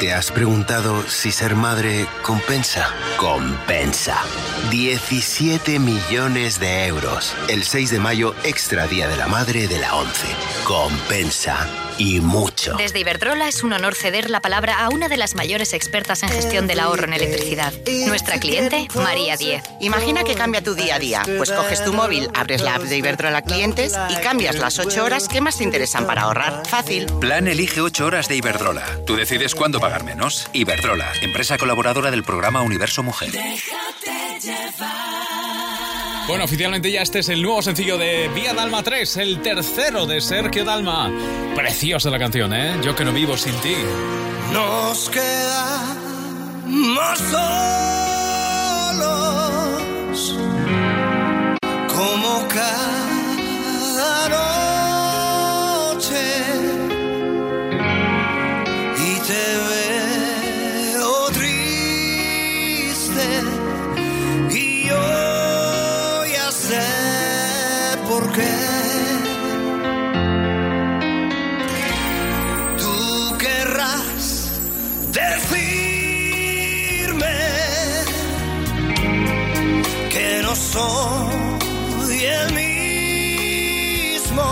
¿Te 0.00 0.12
has 0.12 0.30
preguntado 0.30 1.02
si 1.08 1.32
ser 1.32 1.56
madre 1.56 2.06
compensa? 2.22 2.94
Compensa. 3.16 4.22
17 4.70 5.80
millones 5.80 6.60
de 6.60 6.86
euros. 6.86 7.34
El 7.48 7.64
6 7.64 7.90
de 7.90 7.98
mayo, 7.98 8.32
extra 8.44 8.86
Día 8.86 9.08
de 9.08 9.16
la 9.16 9.26
Madre 9.26 9.66
de 9.66 9.78
la 9.80 9.96
11. 9.96 10.26
Compensa. 10.62 11.66
Y 11.98 12.20
mucho. 12.20 12.76
Desde 12.76 13.00
Iberdrola 13.00 13.48
es 13.48 13.64
un 13.64 13.72
honor 13.72 13.96
ceder 13.96 14.30
la 14.30 14.40
palabra 14.40 14.84
a 14.84 14.88
una 14.88 15.08
de 15.08 15.16
las 15.16 15.34
mayores 15.34 15.72
expertas 15.72 16.22
en 16.22 16.28
gestión 16.28 16.68
del 16.68 16.78
ahorro 16.78 17.06
en 17.06 17.14
electricidad. 17.14 17.72
Nuestra 18.06 18.38
cliente, 18.38 18.86
María 18.94 19.36
Diez. 19.36 19.64
Imagina 19.80 20.22
que 20.22 20.36
cambia 20.36 20.62
tu 20.62 20.76
día 20.76 20.94
a 20.94 20.98
día. 21.00 21.22
Pues 21.38 21.50
coges 21.50 21.82
tu 21.82 21.92
móvil, 21.92 22.30
abres 22.34 22.62
la 22.62 22.76
app 22.76 22.82
de 22.82 22.98
Iberdrola 22.98 23.42
Clientes 23.42 23.94
y 24.10 24.14
cambias 24.22 24.60
las 24.60 24.78
8 24.78 25.02
horas 25.02 25.26
que 25.26 25.40
más 25.40 25.58
te 25.58 25.64
interesan 25.64 26.06
para 26.06 26.22
ahorrar. 26.22 26.62
Fácil. 26.68 27.06
Plan 27.18 27.48
Elige 27.48 27.80
8 27.80 28.06
horas 28.06 28.28
de 28.28 28.36
Iberdrola. 28.36 28.84
Tú 29.04 29.16
decides 29.16 29.56
cuándo 29.56 29.80
pagar 29.88 30.04
menos. 30.04 30.48
Iberdrola, 30.52 31.10
empresa 31.22 31.56
colaboradora 31.56 32.10
del 32.10 32.22
programa 32.22 32.60
Universo 32.60 33.02
Mujer. 33.02 33.30
Bueno, 36.26 36.44
oficialmente 36.44 36.92
ya 36.92 37.00
este 37.00 37.20
es 37.20 37.30
el 37.30 37.40
nuevo 37.40 37.62
sencillo 37.62 37.96
de 37.96 38.28
Vía 38.34 38.52
Dalma 38.52 38.82
3, 38.82 39.16
el 39.16 39.40
tercero 39.40 40.04
de 40.04 40.20
Sergio 40.20 40.66
Dalma. 40.66 41.10
Preciosa 41.54 42.10
la 42.10 42.18
canción, 42.18 42.52
¿eh? 42.52 42.76
Yo 42.82 42.94
que 42.94 43.02
no 43.06 43.14
vivo 43.14 43.38
sin 43.38 43.54
ti. 43.62 43.76
Nos 44.52 45.08
quedamos 45.08 46.28
solos 47.18 47.48
como 51.96 52.46
cada 52.48 54.28
noche 55.94 56.77
soy 80.78 82.24
el 82.24 82.52
mismo, 82.54 84.46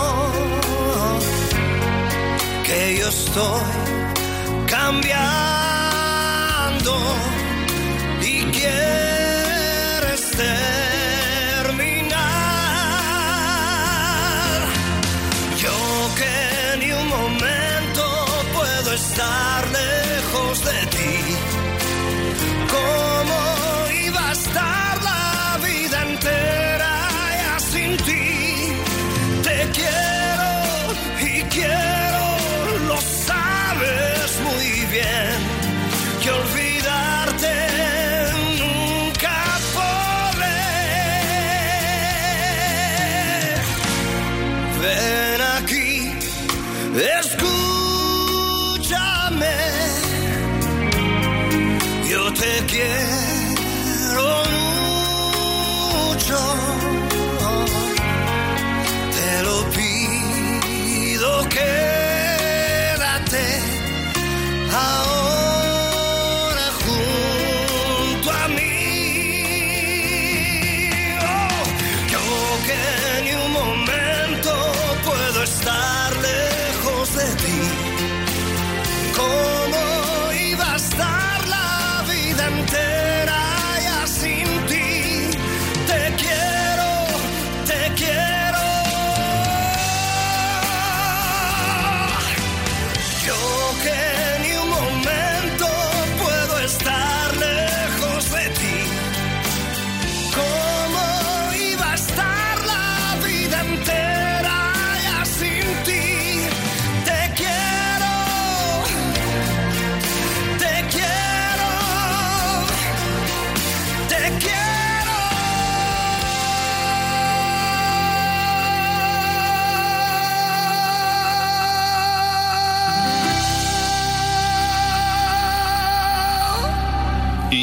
que 2.65 2.97
yo 2.99 3.07
estoy 3.07 3.61
cambiando 4.65 5.83
y 8.21 8.43
quieres 8.57 10.21
terminar. 10.31 10.57
Yo 15.63 15.77
que 16.19 16.35
ni 16.79 16.89
un 16.91 17.07
momento 17.07 18.03
puedo 18.53 18.89
estar 18.93 19.59
lejos 19.71 20.55
de 20.65 20.77
ti. 20.87 20.96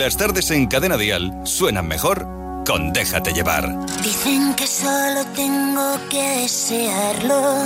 Las 0.04 0.18
tardes 0.18 0.50
en 0.50 0.66
Cadena 0.66 0.98
Dial 0.98 1.32
suenan 1.44 1.88
mejor 1.88 2.28
con 2.66 2.92
Déjate 2.92 3.32
llevar. 3.32 3.74
Dicen 4.02 4.52
que 4.52 4.66
solo 4.66 5.24
tengo 5.34 5.98
que 6.10 6.42
desearlo. 6.42 7.64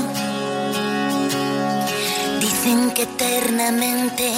Dicen 2.41 2.93
que 2.93 3.03
eternamente 3.03 4.31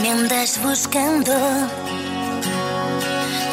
me 0.00 0.12
andas 0.12 0.58
buscando. 0.62 1.34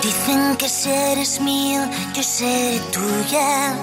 Dicen 0.02 0.56
que 0.56 0.70
si 0.70 0.89
eres 0.89 1.42
mío, 1.42 1.82
yo 2.14 2.24
seré 2.24 2.80
tuya. 2.94 3.76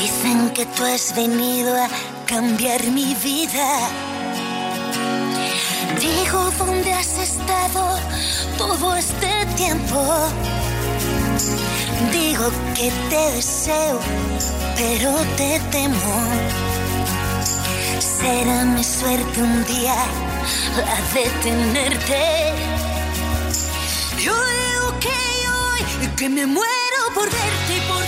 Dicen 0.00 0.48
que 0.54 0.64
tú 0.64 0.82
has 0.82 1.14
venido 1.14 1.76
a 1.76 1.88
cambiar 2.24 2.82
mi 2.86 3.14
vida. 3.16 4.05
Digo, 6.96 7.04
¿dónde 7.04 7.10
has 7.10 7.18
estado 7.18 7.98
todo 8.56 8.96
este 8.96 9.46
tiempo? 9.56 10.02
Digo 12.12 12.50
que 12.74 12.90
te 13.10 13.32
deseo, 13.32 14.00
pero 14.76 15.12
te 15.36 15.60
temo. 15.70 16.22
Será 17.98 18.64
mi 18.64 18.84
suerte 18.84 19.42
un 19.42 19.64
día 19.64 19.96
la 20.76 20.96
de 21.12 21.28
tenerte. 21.42 22.52
Yo 24.18 24.32
digo 24.32 24.98
que 25.00 25.48
hoy 25.48 26.08
que 26.16 26.28
me 26.28 26.46
muero 26.46 27.00
por 27.14 27.24
verte 27.24 27.76
y 27.76 27.80
por 27.88 28.05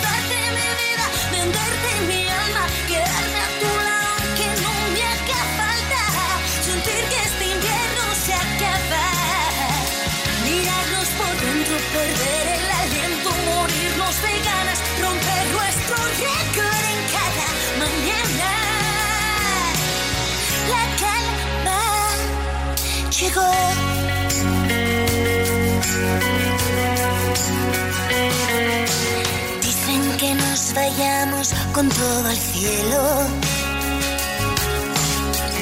con 31.73 31.89
todo 31.89 32.27
al 32.27 32.37
cielo. 32.37 33.01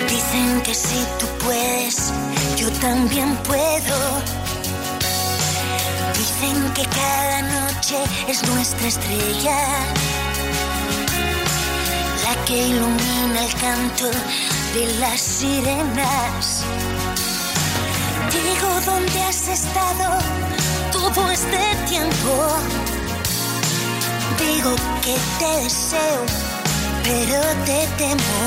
Dicen 0.09 0.61
que 0.61 0.73
si 0.73 1.05
tú 1.19 1.25
puedes, 1.43 2.11
yo 2.57 2.69
también 2.79 3.35
puedo. 3.37 3.97
Dicen 6.17 6.73
que 6.73 6.83
cada 6.83 7.41
noche 7.41 7.97
es 8.27 8.43
nuestra 8.47 8.87
estrella, 8.87 9.59
la 12.23 12.45
que 12.45 12.67
ilumina 12.67 13.45
el 13.45 13.53
canto 13.55 14.09
de 14.73 14.93
las 14.99 15.19
sirenas. 15.19 16.63
Digo, 18.31 18.81
¿dónde 18.85 19.23
has 19.23 19.47
estado 19.47 20.19
todo 20.91 21.31
este 21.31 21.57
tiempo? 21.87 22.86
Digo 24.39 24.75
que 25.01 25.15
te 25.39 25.63
deseo, 25.63 26.25
pero 27.03 27.41
te 27.65 27.87
temo. 27.97 28.39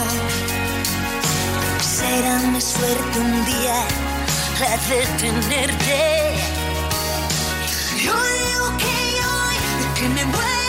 Será 1.81 2.39
mi 2.53 2.61
suerte 2.61 3.19
un 3.19 3.45
día 3.45 3.87
la 4.61 4.77
de 4.89 5.07
tenerte. 5.19 6.35
Yo 8.05 8.13
digo 8.13 8.77
que 8.79 8.97
hoy, 9.25 9.57
que 9.95 10.09
me 10.09 10.25
muero 10.27 10.60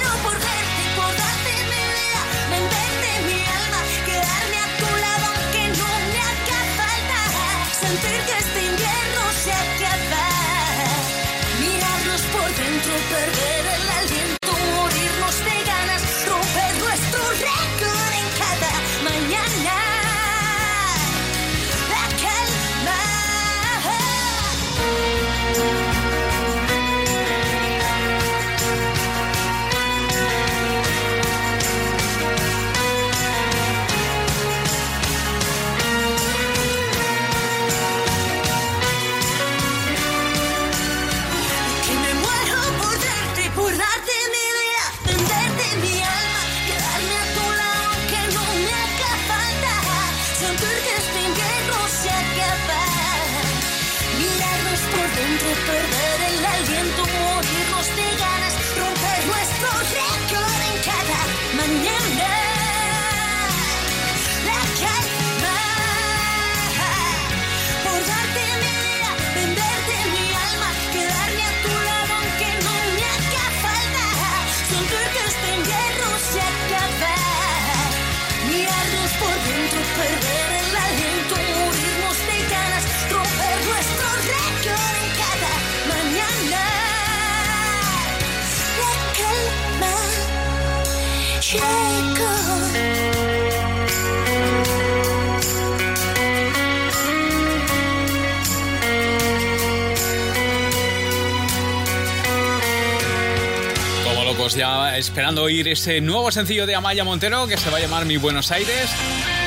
oír 105.52 105.68
ese 105.68 106.00
nuevo 106.00 106.32
sencillo 106.32 106.66
de 106.66 106.76
Amaya 106.76 107.04
Montero 107.04 107.46
que 107.46 107.58
se 107.58 107.70
va 107.70 107.78
a 107.78 107.82
llamar 107.82 108.06
Mi 108.06 108.16
Buenos 108.16 108.52
Aires. 108.52 108.90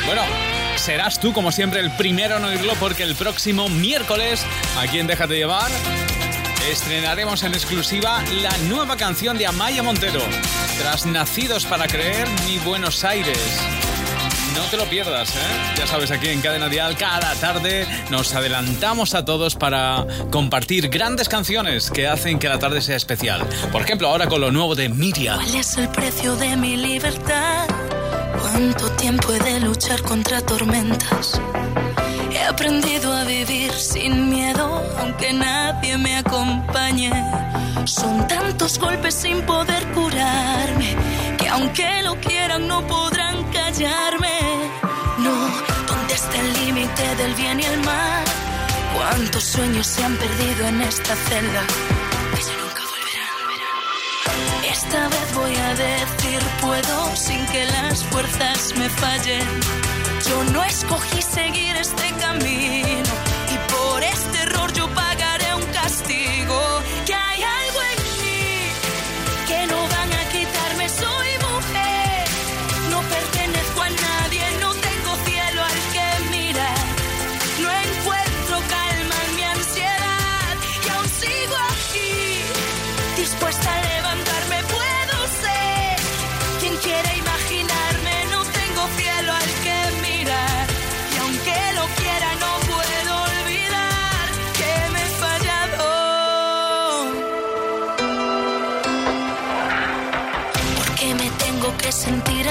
Bueno, 0.05 0.21
serás 0.77 1.19
tú 1.19 1.33
como 1.33 1.51
siempre 1.51 1.81
el 1.81 1.91
primero 1.93 2.37
en 2.37 2.45
oírlo 2.45 2.75
porque 2.79 3.05
el 3.05 3.15
próximo 3.15 3.71
miércoles 3.71 4.45
aquí 4.79 4.99
en 4.99 5.07
Déjate 5.07 5.35
Llevar 5.35 5.71
estrenaremos 6.71 7.43
en 7.43 7.55
exclusiva 7.55 8.23
la 8.43 8.55
nueva 8.69 8.99
canción 8.99 9.39
de 9.39 9.47
Amaya 9.47 9.83
Montero. 9.83 10.21
Tras 10.79 11.07
Nacidos 11.07 11.65
para 11.65 11.87
Creer, 11.87 12.29
Mi 12.47 12.59
Buenos 12.59 13.03
Aires. 13.03 13.39
No 14.55 14.63
te 14.71 14.77
lo 14.77 14.85
pierdas, 14.85 15.31
¿eh? 15.31 15.75
Ya 15.77 15.87
sabes, 15.87 16.11
aquí 16.11 16.29
en 16.29 16.41
Cadena 16.41 16.69
Dial, 16.69 16.97
cada 16.97 17.35
tarde 17.35 17.87
nos 18.11 18.35
adelantamos 18.35 19.15
a 19.15 19.25
todos 19.25 19.57
para 19.57 20.07
compartir 20.31 20.89
grandes 20.89 21.29
canciones 21.29 21.91
que 21.91 22.07
hacen 22.07 22.39
que 22.39 22.49
la 22.49 22.59
tarde 22.59 22.81
sea 22.81 22.97
especial. 22.97 23.45
Por 23.73 23.83
ejemplo, 23.83 24.09
ahora 24.09 24.29
con 24.29 24.41
lo 24.41 24.51
nuevo 24.51 24.75
de 24.75 24.89
Miriam. 24.89 25.41
¿Cuál 25.43 25.57
es 25.57 25.77
el 25.77 25.89
precio 25.89 26.37
de 26.37 26.57
mi 26.57 26.77
libertad? 26.77 27.67
¿Cuánto 28.41 28.91
tiempo 28.93 29.33
he 29.33 29.41
de 29.41 29.61
luchar 29.61 30.03
contra 30.03 30.41
tormentas? 30.41 31.41
He 32.33 32.43
aprendido 32.43 33.13
a 33.13 33.25
vivir 33.25 33.73
sin 33.73 34.31
miedo, 34.31 34.83
aunque 34.99 35.33
nadie 35.33 35.99
me 35.99 36.17
acompañe. 36.17 37.11
Son 37.87 38.27
tantos 38.29 38.79
golpes 38.79 39.15
sin 39.15 39.43
poder 39.43 39.85
curarme, 39.93 40.97
que 41.39 41.49
aunque 41.49 42.03
lo 42.03 42.15
quieran 42.21 42.67
no 42.67 42.87
podrán 42.87 43.34
callarme. 43.55 44.39
No, 45.19 45.35
¿dónde 45.87 46.15
está 46.15 46.37
el 46.41 46.53
límite 46.61 47.05
del 47.17 47.35
bien 47.35 47.61
y 47.61 47.65
el 47.65 47.81
mal? 47.81 48.25
¿Cuántos 48.95 49.45
sueños 49.45 49.87
se 49.87 50.05
han 50.05 50.17
perdido 50.17 50.67
en 50.67 50.83
esta 50.83 51.15
celda? 51.29 51.63
Que 52.35 52.43
ya 52.43 52.57
nunca 52.63 52.83
volverán. 52.93 54.65
Esta 54.77 55.09
vez 55.09 55.35
voy 55.35 55.57
a 55.57 55.71
decir 55.75 56.41
puedo 56.61 57.17
sin 57.17 57.47
que 57.47 57.65
las 57.67 58.05
fuerzas 58.05 58.75
me 58.77 58.89
fallen. 58.91 59.47
Yo 60.29 60.45
no 60.53 60.63
escogí 60.65 61.23
seguir 61.23 61.77
este 61.77 62.09
camino 62.21 63.13
y 63.55 63.57
por 63.73 64.03
este 64.03 64.39
error 64.43 64.73
yo 64.73 64.89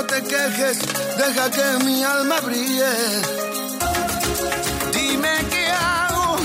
No 0.00 0.06
te 0.06 0.22
quejes, 0.22 0.78
deja 1.18 1.50
que 1.50 1.84
mi 1.84 2.02
alma 2.02 2.40
brille. 2.40 2.92
Dime 4.92 5.34
qué 5.50 5.66
hago, 5.66 6.36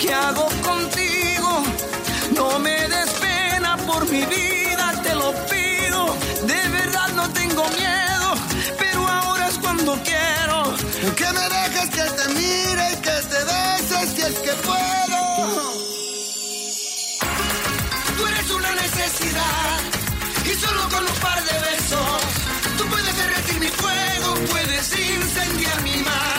qué 0.00 0.12
hago 0.12 0.46
contigo. 0.68 1.52
No 2.38 2.58
me 2.58 2.76
des 2.94 3.10
pena 3.24 3.76
por 3.88 4.02
mi 4.10 4.22
vida, 4.26 4.86
te 5.02 5.14
lo 5.14 5.30
pido. 5.52 6.00
De 6.50 6.60
verdad 6.78 7.08
no 7.20 7.26
tengo 7.30 7.64
miedo, 7.80 8.28
pero 8.78 9.00
ahora 9.08 9.48
es 9.48 9.58
cuando 9.58 9.92
quiero. 10.08 10.58
Que 11.18 11.28
me 11.38 11.44
dejes 11.56 11.88
que 11.96 12.06
te 12.18 12.26
mire 12.40 12.86
que 13.06 13.16
te 13.32 13.40
beses 13.52 14.06
si 14.14 14.22
es 14.30 14.36
que 14.46 14.54
puedo. 14.68 15.20
Tú 18.16 18.26
eres 18.26 18.50
una 18.50 18.72
necesidad 18.74 19.78
y 20.50 20.54
solo 20.64 20.82
con 20.90 21.02
un 21.12 21.18
par 21.26 21.42
de 21.44 21.63
puedes 25.34 25.48
incendiar 25.48 25.82
mi 25.82 26.02
mar. 26.02 26.33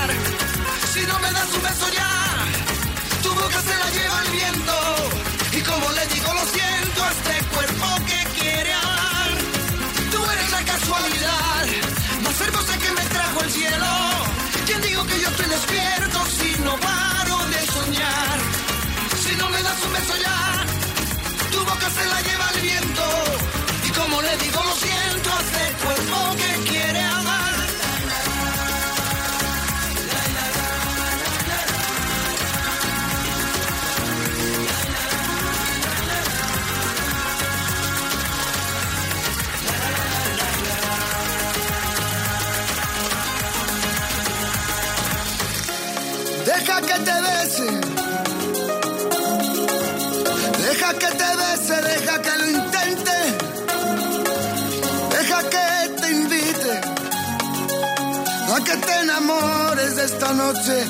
A 58.56 58.64
que 58.64 58.78
te 58.78 59.00
enamores 59.02 59.96
de 59.98 60.06
esta 60.06 60.34
noche, 60.34 60.86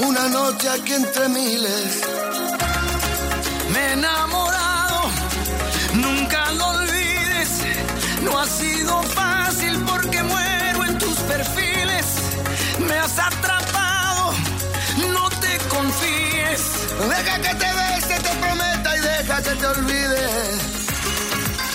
una 0.00 0.28
noche 0.28 0.68
aquí 0.68 0.92
entre 0.92 1.28
miles. 1.28 1.90
Me 3.72 3.78
he 3.80 3.92
enamorado, 3.92 5.00
nunca 5.94 6.52
lo 6.52 6.66
olvides. 6.66 7.50
No 8.22 8.38
ha 8.38 8.46
sido 8.46 9.02
fácil 9.02 9.74
porque 9.90 10.22
muero 10.22 10.84
en 10.84 10.98
tus 10.98 11.16
perfiles. 11.32 12.06
Me 12.86 12.94
has 12.94 13.18
atrapado, 13.18 14.32
no 15.14 15.28
te 15.42 15.52
confíes. 15.74 16.62
Deja 17.14 17.34
que 17.44 17.54
te 17.62 17.70
bese, 17.80 18.14
te 18.26 18.32
prometa 18.42 18.96
y 18.96 19.00
deja 19.00 19.42
que 19.42 19.54
te 19.60 19.66
olvide. 19.66 20.26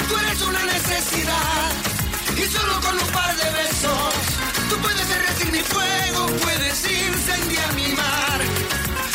Tú 0.08 0.18
eres 0.24 0.41
una 0.41 0.64
necesidad 0.76 1.70
y 2.38 2.44
solo 2.56 2.74
con 2.82 2.94
un 2.98 3.10
par 3.18 3.36
de 3.36 3.50
besos 3.60 4.22
tú 4.74 4.80
puedes 4.82 5.07
derretir 5.07 5.51
mi 5.51 5.59
fuego, 5.59 6.26
puedes 6.41 6.78
incendiar 6.89 7.74
mi 7.76 7.88
mar. 7.89 8.39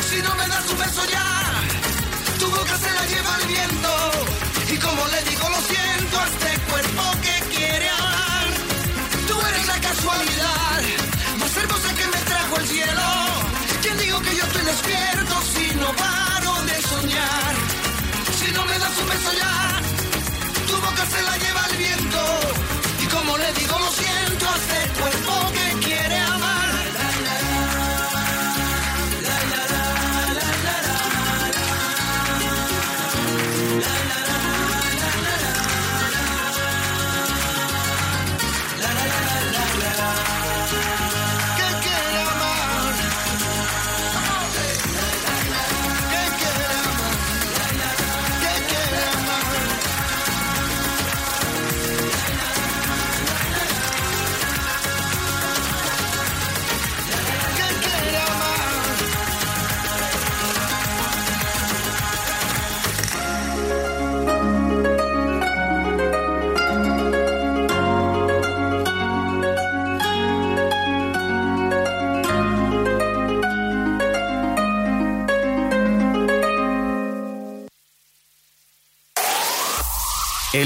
Si 0.08 0.22
no 0.22 0.34
me 0.36 0.46
das 0.46 0.64
un 0.70 0.78
beso 0.78 1.02
ya, 1.06 1.28
tu 2.38 2.46
boca 2.50 2.76
se 2.84 2.90
la 2.98 3.04
lleva 3.12 3.32
el 3.40 3.46
viento 3.54 3.92
y 4.74 4.76
como 4.78 5.02
le 5.08 5.20
digo 5.30 5.48
lo 5.54 5.60
siento 5.72 6.20
a 6.20 6.26
este 6.32 6.50
cuerpo 6.70 6.87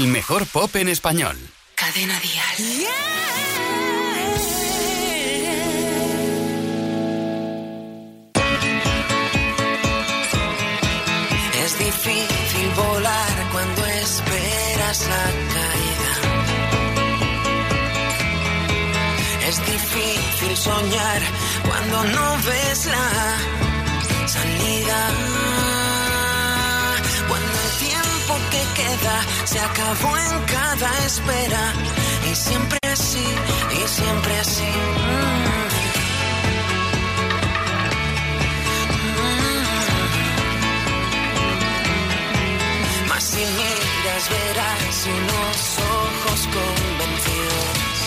mejor 0.01 0.47
pop 0.47 0.75
en 0.75 0.89
español. 0.89 1.37
Cadena 1.75 2.19
Dial. 2.19 2.87
Es 11.63 11.79
difícil 11.79 12.69
volar 12.75 13.49
cuando 13.51 13.85
esperas 13.85 15.07
la 15.13 15.25
caída. 15.55 16.13
Es 19.47 19.57
difícil 19.73 20.57
soñar 20.57 21.21
cuando 21.67 22.03
no 22.05 22.37
ves 22.47 22.85
la 22.87 23.09
salida. 24.27 25.62
Se 29.45 29.59
acabó 29.59 30.17
en 30.17 30.39
cada 30.45 31.05
espera. 31.05 31.73
Y 32.31 32.35
siempre 32.35 32.79
así, 32.91 33.25
y 33.71 33.87
siempre 33.87 34.39
así. 34.39 34.63
Mm. 34.63 35.63
Mas 43.09 43.23
si 43.23 43.43
miras 43.59 44.29
verás 44.29 45.07
unos 45.17 45.57
ojos 45.99 46.39
convencidos 46.57 47.97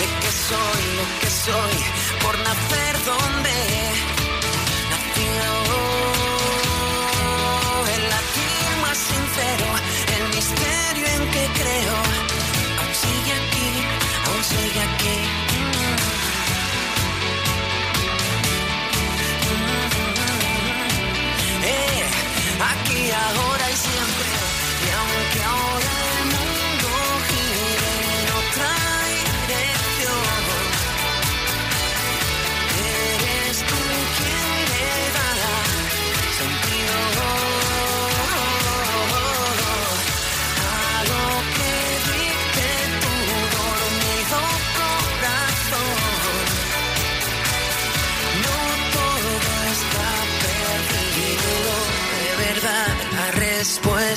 de 0.00 0.06
que 0.20 0.30
soy 0.48 0.82
lo 0.98 1.04
que 1.20 1.30
soy 1.30 1.76
por 2.22 2.38
nacer 2.38 2.94
donde 3.04 3.87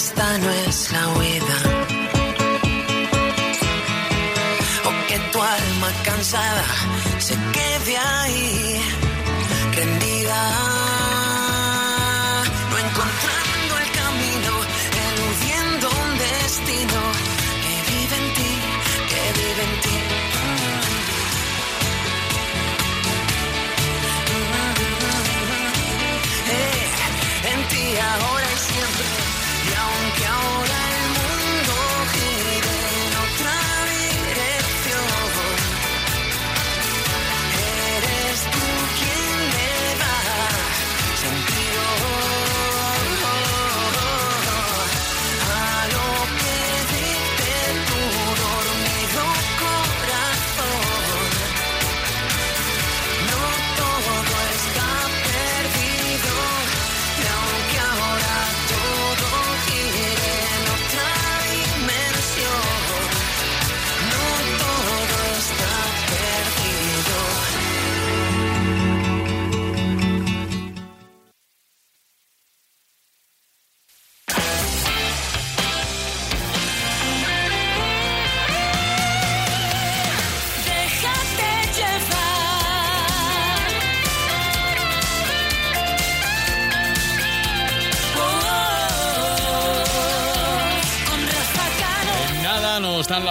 respuesta 0.01 0.37
no 0.39 0.49
es 0.67 0.91
la 0.91 1.09
huida. 1.09 1.80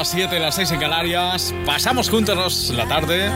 Las 0.00 0.12
7, 0.12 0.40
las 0.40 0.54
6 0.54 0.70
en 0.70 0.80
Canarias. 0.80 1.54
Pasamos 1.66 2.08
juntos 2.08 2.70
la 2.70 2.88
tarde 2.88 3.30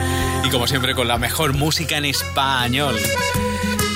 y 0.44 0.48
como 0.48 0.66
siempre 0.66 0.94
con 0.94 1.06
la 1.06 1.18
mejor 1.18 1.52
música 1.52 1.98
en 1.98 2.06
español. 2.06 2.98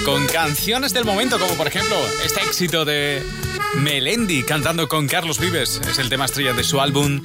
Con 0.04 0.26
canciones 0.26 0.92
del 0.92 1.06
momento, 1.06 1.38
como 1.38 1.54
por 1.54 1.66
ejemplo 1.66 1.96
este 2.26 2.42
éxito 2.42 2.84
de 2.84 3.22
Melendi 3.76 4.42
cantando 4.42 4.86
con 4.86 5.08
Carlos 5.08 5.38
Vives. 5.38 5.80
Es 5.88 5.98
el 5.98 6.10
tema 6.10 6.26
estrella 6.26 6.52
de 6.52 6.62
su 6.62 6.78
álbum 6.78 7.22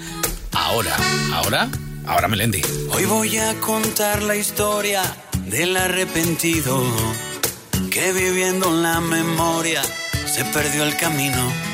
Ahora. 0.54 0.96
¿Ahora? 1.34 1.68
Ahora 2.06 2.30
Melendi. 2.30 2.62
Hoy 2.92 3.04
voy 3.04 3.38
a 3.38 3.54
contar 3.56 4.24
la 4.24 4.38
historia 4.38 5.02
del 5.48 5.76
arrepentido 5.76 6.82
que 7.92 8.14
viviendo 8.14 8.70
en 8.70 8.82
la 8.82 9.02
memoria 9.02 9.82
se 10.26 10.46
perdió 10.46 10.86
el 10.86 10.96
camino. 10.96 11.74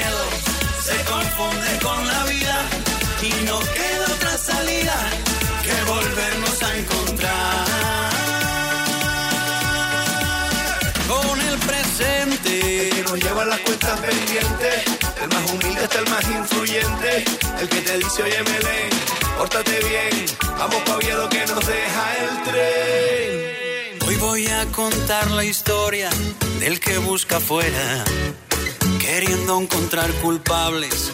con 1.81 2.07
la 2.07 2.23
vida 2.25 2.69
y 3.21 3.45
no 3.45 3.59
queda 3.59 4.05
otra 4.15 4.37
salida 4.37 4.95
que 5.63 5.73
volvernos 5.89 6.63
a 6.63 6.77
encontrar 6.77 7.65
con 11.07 11.41
el 11.41 11.57
presente. 11.59 12.87
El 12.87 12.95
que 12.95 13.03
nos 13.03 13.19
lleva 13.23 13.45
las 13.45 13.59
cuentas 13.61 13.99
pendientes, 13.99 14.83
el 15.21 15.29
más 15.29 15.51
humilde 15.51 15.83
está 15.83 15.99
el 15.99 16.09
más 16.09 16.23
influyente, 16.29 17.25
el 17.59 17.69
que 17.69 17.81
te 17.81 17.97
dice, 17.97 18.23
oye, 18.23 18.43
Melén, 18.43 18.89
pórtate 19.37 19.79
bien, 19.79 20.25
vamos 20.57 20.81
pa' 20.85 20.95
Oviedo 20.95 21.29
que 21.29 21.45
nos 21.47 21.65
deja 21.65 22.03
el 22.23 22.43
tren. 22.43 24.07
Hoy 24.07 24.15
voy 24.17 24.47
a 24.47 24.65
contar 24.67 25.31
la 25.31 25.43
historia 25.43 26.09
del 26.59 26.79
que 26.79 26.97
busca 26.99 27.37
afuera, 27.37 28.03
queriendo 28.99 29.59
encontrar 29.59 30.11
culpables 30.21 31.13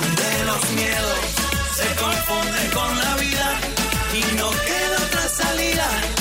los 0.00 0.70
miedos 0.72 1.18
se 1.74 1.94
confunden 2.00 2.70
con 2.70 2.98
la 2.98 3.16
vida 3.16 3.60
y 4.14 4.36
no 4.36 4.50
queda 4.50 4.96
otra 5.06 5.28
salida. 5.28 6.11